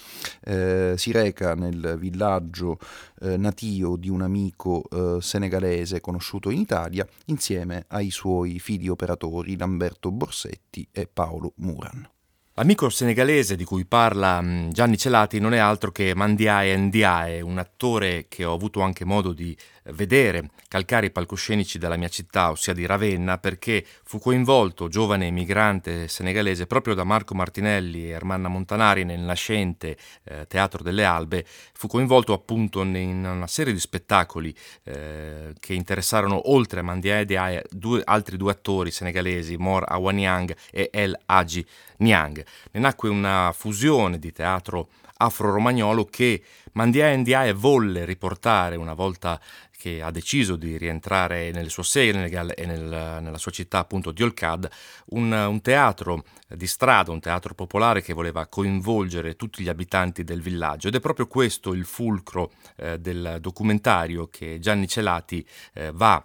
[0.43, 2.80] eh, si reca nel villaggio
[3.22, 9.58] eh, natio di un amico eh, senegalese conosciuto in Italia insieme ai suoi figli operatori
[9.58, 12.10] Lamberto Borsetti e Paolo Muran.
[12.58, 17.58] L'amico senegalese di cui parla mm, Gianni Celati non è altro che Mandiae Ndiaye, un
[17.58, 19.56] attore che ho avuto anche modo di
[19.91, 26.07] vedere calcare i palcoscenici della mia città, ossia di Ravenna, perché fu coinvolto, giovane emigrante
[26.07, 31.88] senegalese, proprio da Marco Martinelli e Ermanna Montanari nel nascente eh, Teatro delle Albe, fu
[31.88, 38.38] coinvolto appunto in una serie di spettacoli eh, che interessarono oltre a Mandiae due, altri
[38.38, 41.65] due attori senegalesi, Mor Awaniang e El Haji
[41.97, 42.45] Niang.
[42.71, 46.41] Ne nacque una fusione di teatro afro-romagnolo che
[46.73, 49.39] Mandiae Ndiaye volle riportare una volta
[49.86, 54.23] che ha deciso di rientrare nel suo Senegal e nel, nella sua città appunto di
[54.23, 54.67] Olcad,
[55.09, 60.41] un, un, teatro di strada, un teatro popolare che voleva coinvolgere tutti gli abitanti del
[60.41, 60.88] villaggio.
[60.88, 66.23] Ed è proprio questo il fulcro eh, del documentario che Gianni Celati eh, va a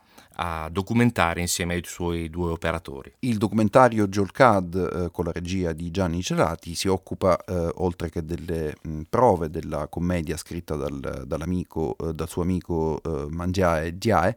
[0.70, 3.12] documentare insieme ai suoi due operatori.
[3.20, 8.24] Il documentario Jolcad eh, con la regia di Gianni Celati si occupa, eh, oltre che
[8.24, 14.36] delle mh, prove della commedia scritta dal, eh, dal suo amico eh, Mangiae Diae,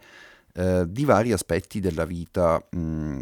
[0.54, 3.22] eh, di vari aspetti della vita mh,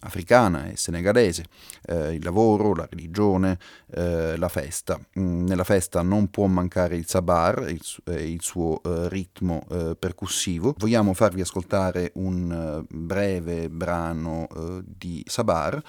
[0.00, 1.44] africana e senegalese,
[1.86, 3.58] eh, il lavoro, la religione,
[3.92, 4.98] eh, la festa.
[5.18, 9.96] Mm, nella festa non può mancare il sabar, il, eh, il suo eh, ritmo eh,
[9.98, 10.74] percussivo.
[10.78, 14.46] Vogliamo farvi ascoltare un breve brano
[14.84, 15.82] di sabar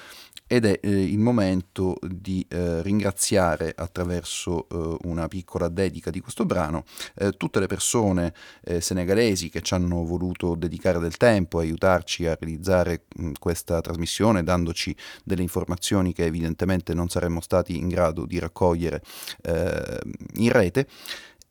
[0.48, 6.46] ed è eh, il momento di eh, ringraziare attraverso eh, una piccola dedica di questo
[6.46, 6.84] brano
[7.16, 8.34] eh, tutte le persone
[8.64, 14.44] eh, senegalesi che ci hanno voluto dedicare del tempo, aiutarci a realizzare mh, questa trasmissione,
[14.44, 19.02] dandoci delle informazioni che evidentemente non saremmo stati in grado di raccogliere
[19.42, 20.00] eh,
[20.36, 20.88] in rete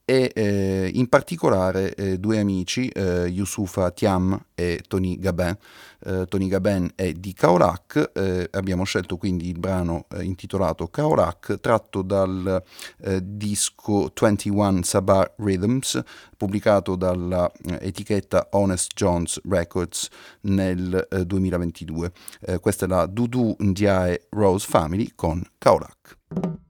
[0.05, 5.57] e eh, in particolare eh, due amici, eh, Yusufa Tiam e Tony Gabin.
[6.07, 11.59] Eh, Tony Gabin è di Kaolac, eh, abbiamo scelto quindi il brano eh, intitolato Kaolac,
[11.61, 12.63] tratto dal
[13.23, 16.03] disco 21 Sabah Rhythms,
[16.37, 17.51] pubblicato dalla
[17.81, 20.09] etichetta Honest Jones Records
[20.43, 22.13] nel 2022.
[22.61, 26.64] questa è la Dudu Ndiaye Rose Family con Kaolac.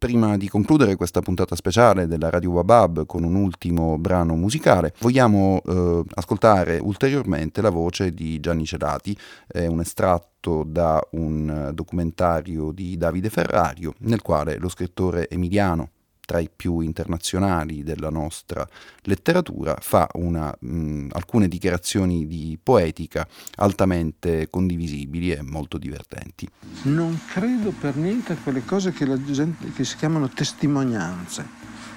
[0.00, 5.60] Prima di concludere questa puntata speciale della Radio Wabab con un ultimo brano musicale, vogliamo
[5.62, 9.14] eh, ascoltare ulteriormente la voce di Gianni Celati,
[9.46, 15.90] è un estratto da un documentario di Davide Ferrario, nel quale lo scrittore emiliano
[16.30, 18.64] tra i più internazionali della nostra
[19.02, 23.26] letteratura, fa una, mh, alcune dichiarazioni di poetica
[23.56, 26.48] altamente condivisibili e molto divertenti.
[26.82, 31.44] Non credo per niente a quelle cose che, gente, che si chiamano testimonianze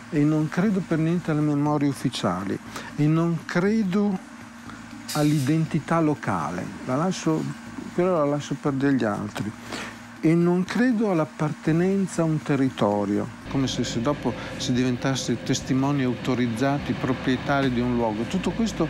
[0.09, 2.57] e non credo per niente alle memorie ufficiali
[2.95, 4.17] e non credo
[5.11, 7.39] all'identità locale, la lascio,
[7.93, 9.51] però la lascio per degli altri
[10.25, 16.93] e non credo all'appartenenza a un territorio, come se, se dopo si diventasse testimoni autorizzati,
[16.93, 18.23] proprietari di un luogo.
[18.23, 18.87] Tutto questo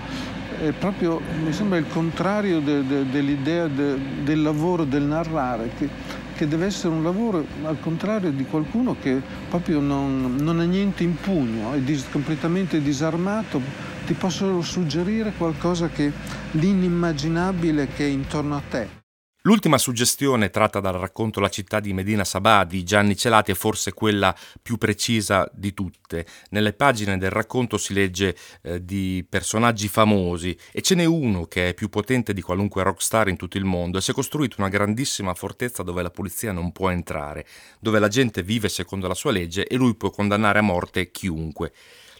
[0.59, 5.89] è proprio, mi sembra, il contrario de, de, dell'idea de, del lavoro, del narrare, che,
[6.35, 9.19] che, deve essere un lavoro al contrario di qualcuno che
[9.49, 13.59] proprio non, non ha niente in pugno, è dis, completamente disarmato,
[14.05, 16.11] ti posso suggerire qualcosa che
[16.51, 19.02] l'inimmaginabile che è intorno a te.
[19.45, 23.91] L'ultima suggestione tratta dal racconto La città di Medina Sabah di Gianni Celati è forse
[23.91, 26.25] quella più precisa di tutte.
[26.51, 31.67] Nelle pagine del racconto si legge eh, di personaggi famosi e ce n'è uno che
[31.67, 34.69] è più potente di qualunque rockstar in tutto il mondo e si è costruito una
[34.69, 37.45] grandissima fortezza dove la polizia non può entrare,
[37.81, 41.73] dove la gente vive secondo la sua legge e lui può condannare a morte chiunque.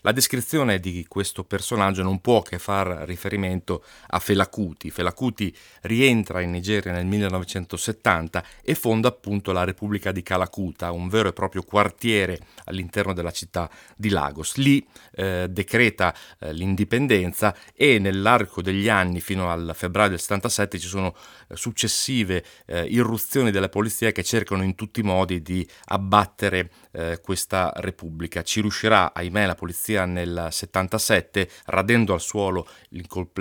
[0.06, 4.91] La descrizione di questo personaggio non può che far riferimento a Felacuti.
[4.91, 11.30] Felacuti rientra in Nigeria nel 1970 e fonda appunto la Repubblica di Calacuta, un vero
[11.30, 14.58] e proprio quartiere all'interno della città di Lagos.
[14.58, 20.88] Lì eh, decreta eh, l'indipendenza e nell'arco degli anni fino al febbraio del 77 ci
[20.88, 21.16] sono
[21.56, 27.72] successive eh, irruzioni della polizia che cercano in tutti i modi di abbattere eh, questa
[27.76, 28.43] Repubblica.
[28.43, 32.68] Ci riuscirà, ahimè, la polizia nel 77, radendo al suolo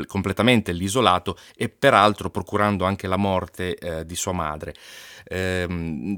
[0.07, 4.75] completamente l'isolato e peraltro procurando anche la morte eh, di sua madre.
[5.25, 5.67] Eh,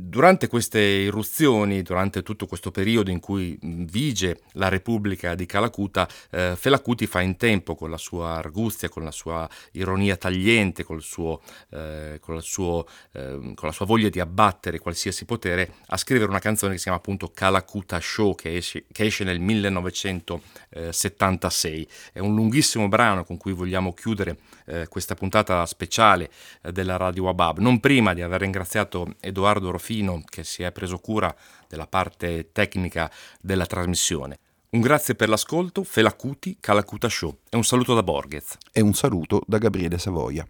[0.00, 6.54] durante queste irruzioni, durante tutto questo periodo in cui vige la Repubblica di Calacuta, eh,
[6.56, 11.40] Felacuti fa in tempo con la sua arguzia, con la sua ironia tagliente, col suo,
[11.70, 11.83] eh,
[12.20, 16.72] con, suo, ehm, con la sua voglia di abbattere qualsiasi potere, a scrivere una canzone
[16.72, 20.34] che si chiama appunto Calacuta Show, che esce, che esce nel 1900
[20.74, 21.88] 1976.
[22.12, 26.30] È un lunghissimo brano con cui vogliamo chiudere eh, questa puntata speciale
[26.62, 30.98] eh, della Radio Wabab, non prima di aver ringraziato Edoardo Rofino che si è preso
[30.98, 31.34] cura
[31.68, 33.10] della parte tecnica
[33.40, 34.38] della trasmissione.
[34.70, 38.56] Un grazie per l'ascolto, Felacuti, Calacuta Show e un saluto da Borghez.
[38.72, 40.46] E un saluto da Gabriele Savoia.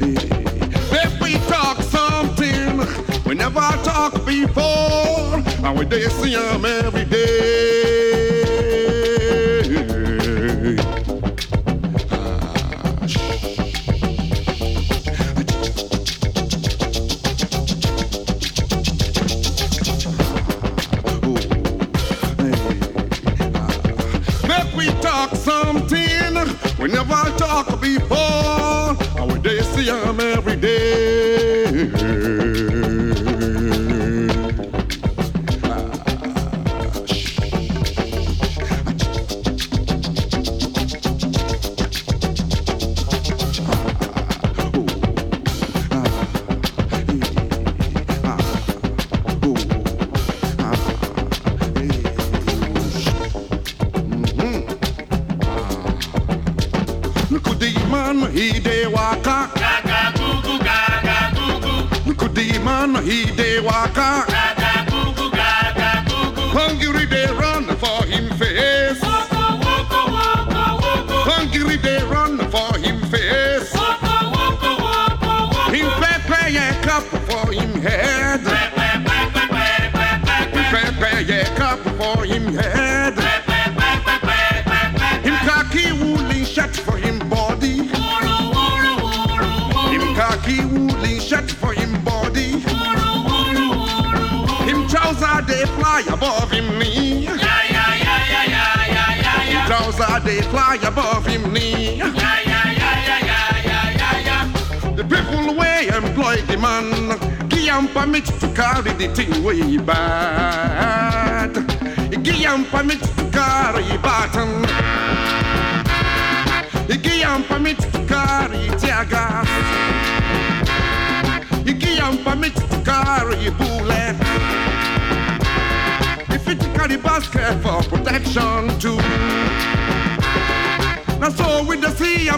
[0.00, 2.78] If we talk something,
[3.24, 8.07] we never talk before, and we they see them every day.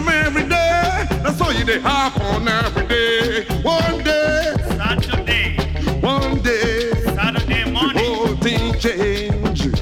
[0.05, 1.07] The every day.
[1.23, 3.45] That's all you they happen every day.
[3.61, 5.55] One day, Saturday,
[6.01, 9.75] one day, Saturday the morning, whole thing change.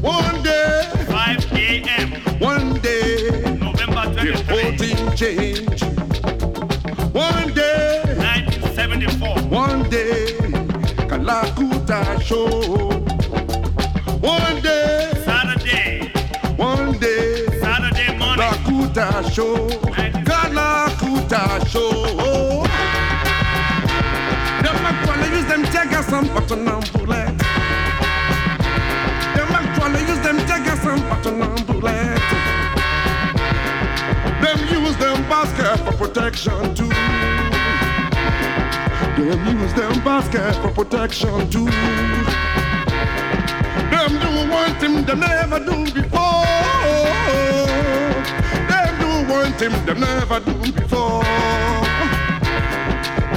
[0.00, 5.82] One day, 5 a.m., one day, November the whole thing change.
[7.14, 9.42] One day, 1974.
[9.48, 10.26] one day,
[11.08, 12.87] Kalakuta show.
[18.88, 19.68] Kalakuta show.
[20.24, 22.64] Kalakuta show.
[24.62, 27.38] Them actually use them tigers and button and bullet.
[29.34, 32.22] Them actually use them tigers and button and bullet.
[34.42, 36.88] Them use them basket for protection too.
[39.18, 41.70] Them use them basket for protection too.
[43.90, 46.07] Them do one thing they never do before.
[49.58, 51.24] Thing they never do before.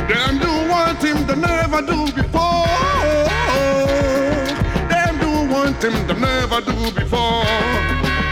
[0.07, 2.67] Them do one thing they never do before.
[4.91, 7.43] Them do one thing they never do before.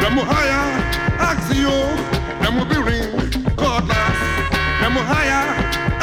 [0.02, 0.70] Them will hire
[1.18, 1.78] Axio.
[2.44, 3.10] Them will be ring
[3.58, 4.20] cordless.
[4.82, 5.50] Them will hire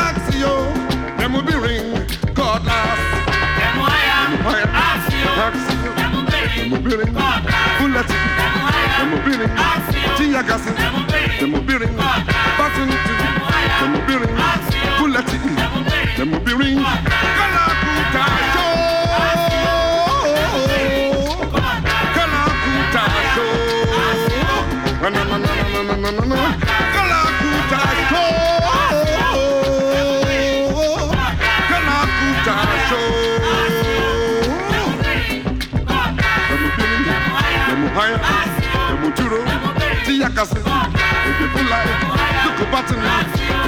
[0.09, 0.55] Axio.
[1.18, 1.95] Them will be ring
[2.34, 3.03] cordless.
[3.61, 5.30] Them wire, Hire Axio.
[5.47, 5.95] Axio.
[5.95, 6.22] them will
[6.72, 7.14] will be ring
[7.78, 8.09] bullet.
[8.99, 9.76] Them will be ring
[10.16, 11.05] tear gas
[11.41, 13.12] them a building, to, into
[13.80, 14.45] them a building.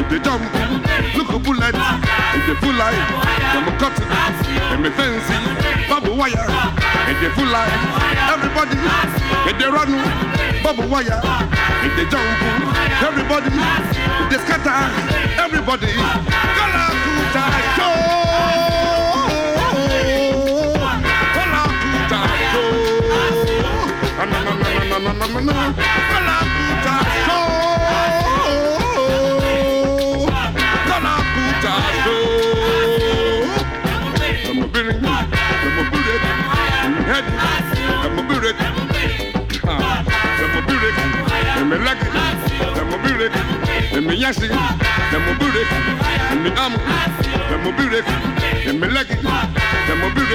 [0.08, 0.42] they jump.
[1.16, 1.74] Look a bullet,
[2.34, 2.96] In the full eye,
[3.52, 5.34] them a cut, them me fancy,
[5.88, 6.32] bubble wire,
[7.10, 7.72] if they full light,
[8.32, 8.76] everybody,
[9.50, 9.92] In the run,
[10.62, 11.20] bubble wire,
[11.84, 12.28] if they jump,
[13.02, 14.78] everybody, if they scatter,
[15.42, 15.92] everybody,
[16.56, 17.44] Kalakuta
[17.76, 17.94] Joe,
[21.34, 22.20] Kalakuta
[22.52, 22.72] Joe,
[24.18, 24.52] na na na
[24.88, 25.87] na na na na na.
[44.08, 45.68] me yes, them will boot it,
[46.32, 48.08] and me um, them will boot it,
[48.64, 50.32] and me leg it, them will boot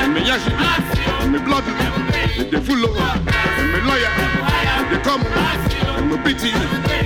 [0.00, 0.40] and me yes,
[1.20, 6.16] and me blood and the full of, and me lawyer, and the come, and me
[6.24, 6.50] pity,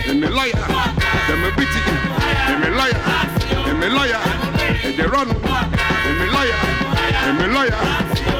[0.09, 1.83] and me liar, and me pity,
[2.47, 2.95] and me liar,
[3.67, 4.23] and me liar,
[4.85, 6.59] and they run, and me liar,
[7.27, 7.75] and me liar,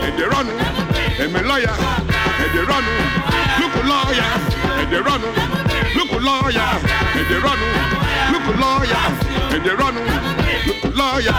[0.07, 1.75] and they run, and me liar,
[2.39, 2.85] and they run,
[3.59, 4.31] look liar,
[4.79, 5.68] and they run.
[5.97, 6.71] Look lawyer,
[7.19, 7.61] in the run.
[8.33, 9.05] Look lawyer,
[9.57, 9.95] in the run.
[10.67, 11.39] Look lawyer,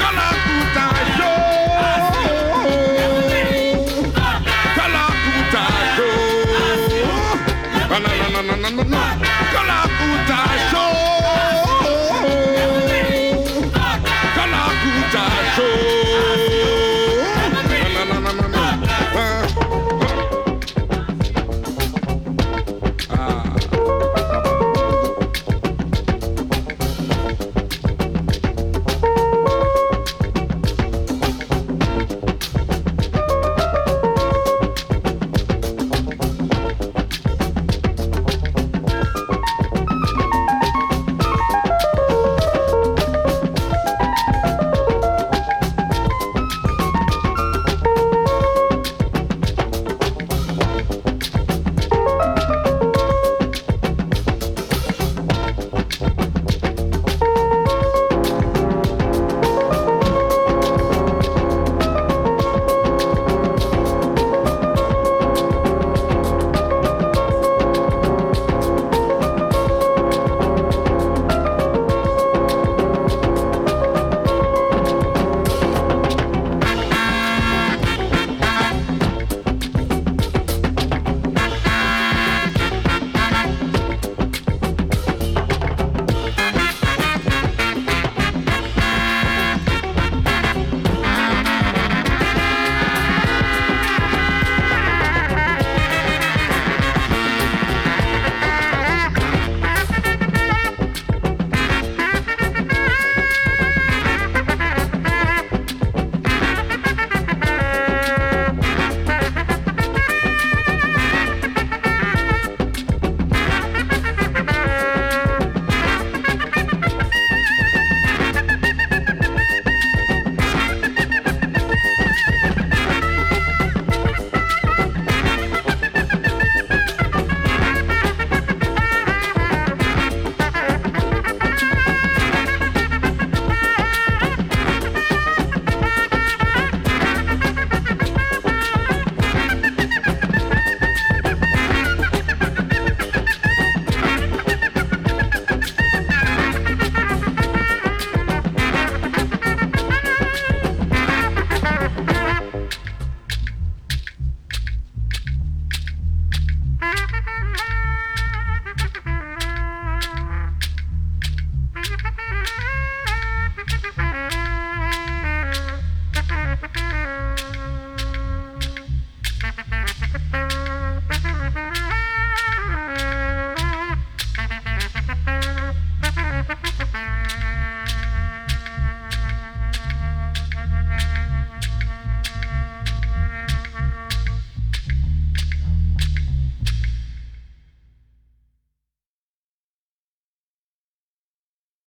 [0.00, 0.86] kala kuta
[1.18, 1.30] yo.
[4.76, 5.64] Kala kuta
[5.98, 6.08] yo.
[7.90, 9.29] Na na na na na na.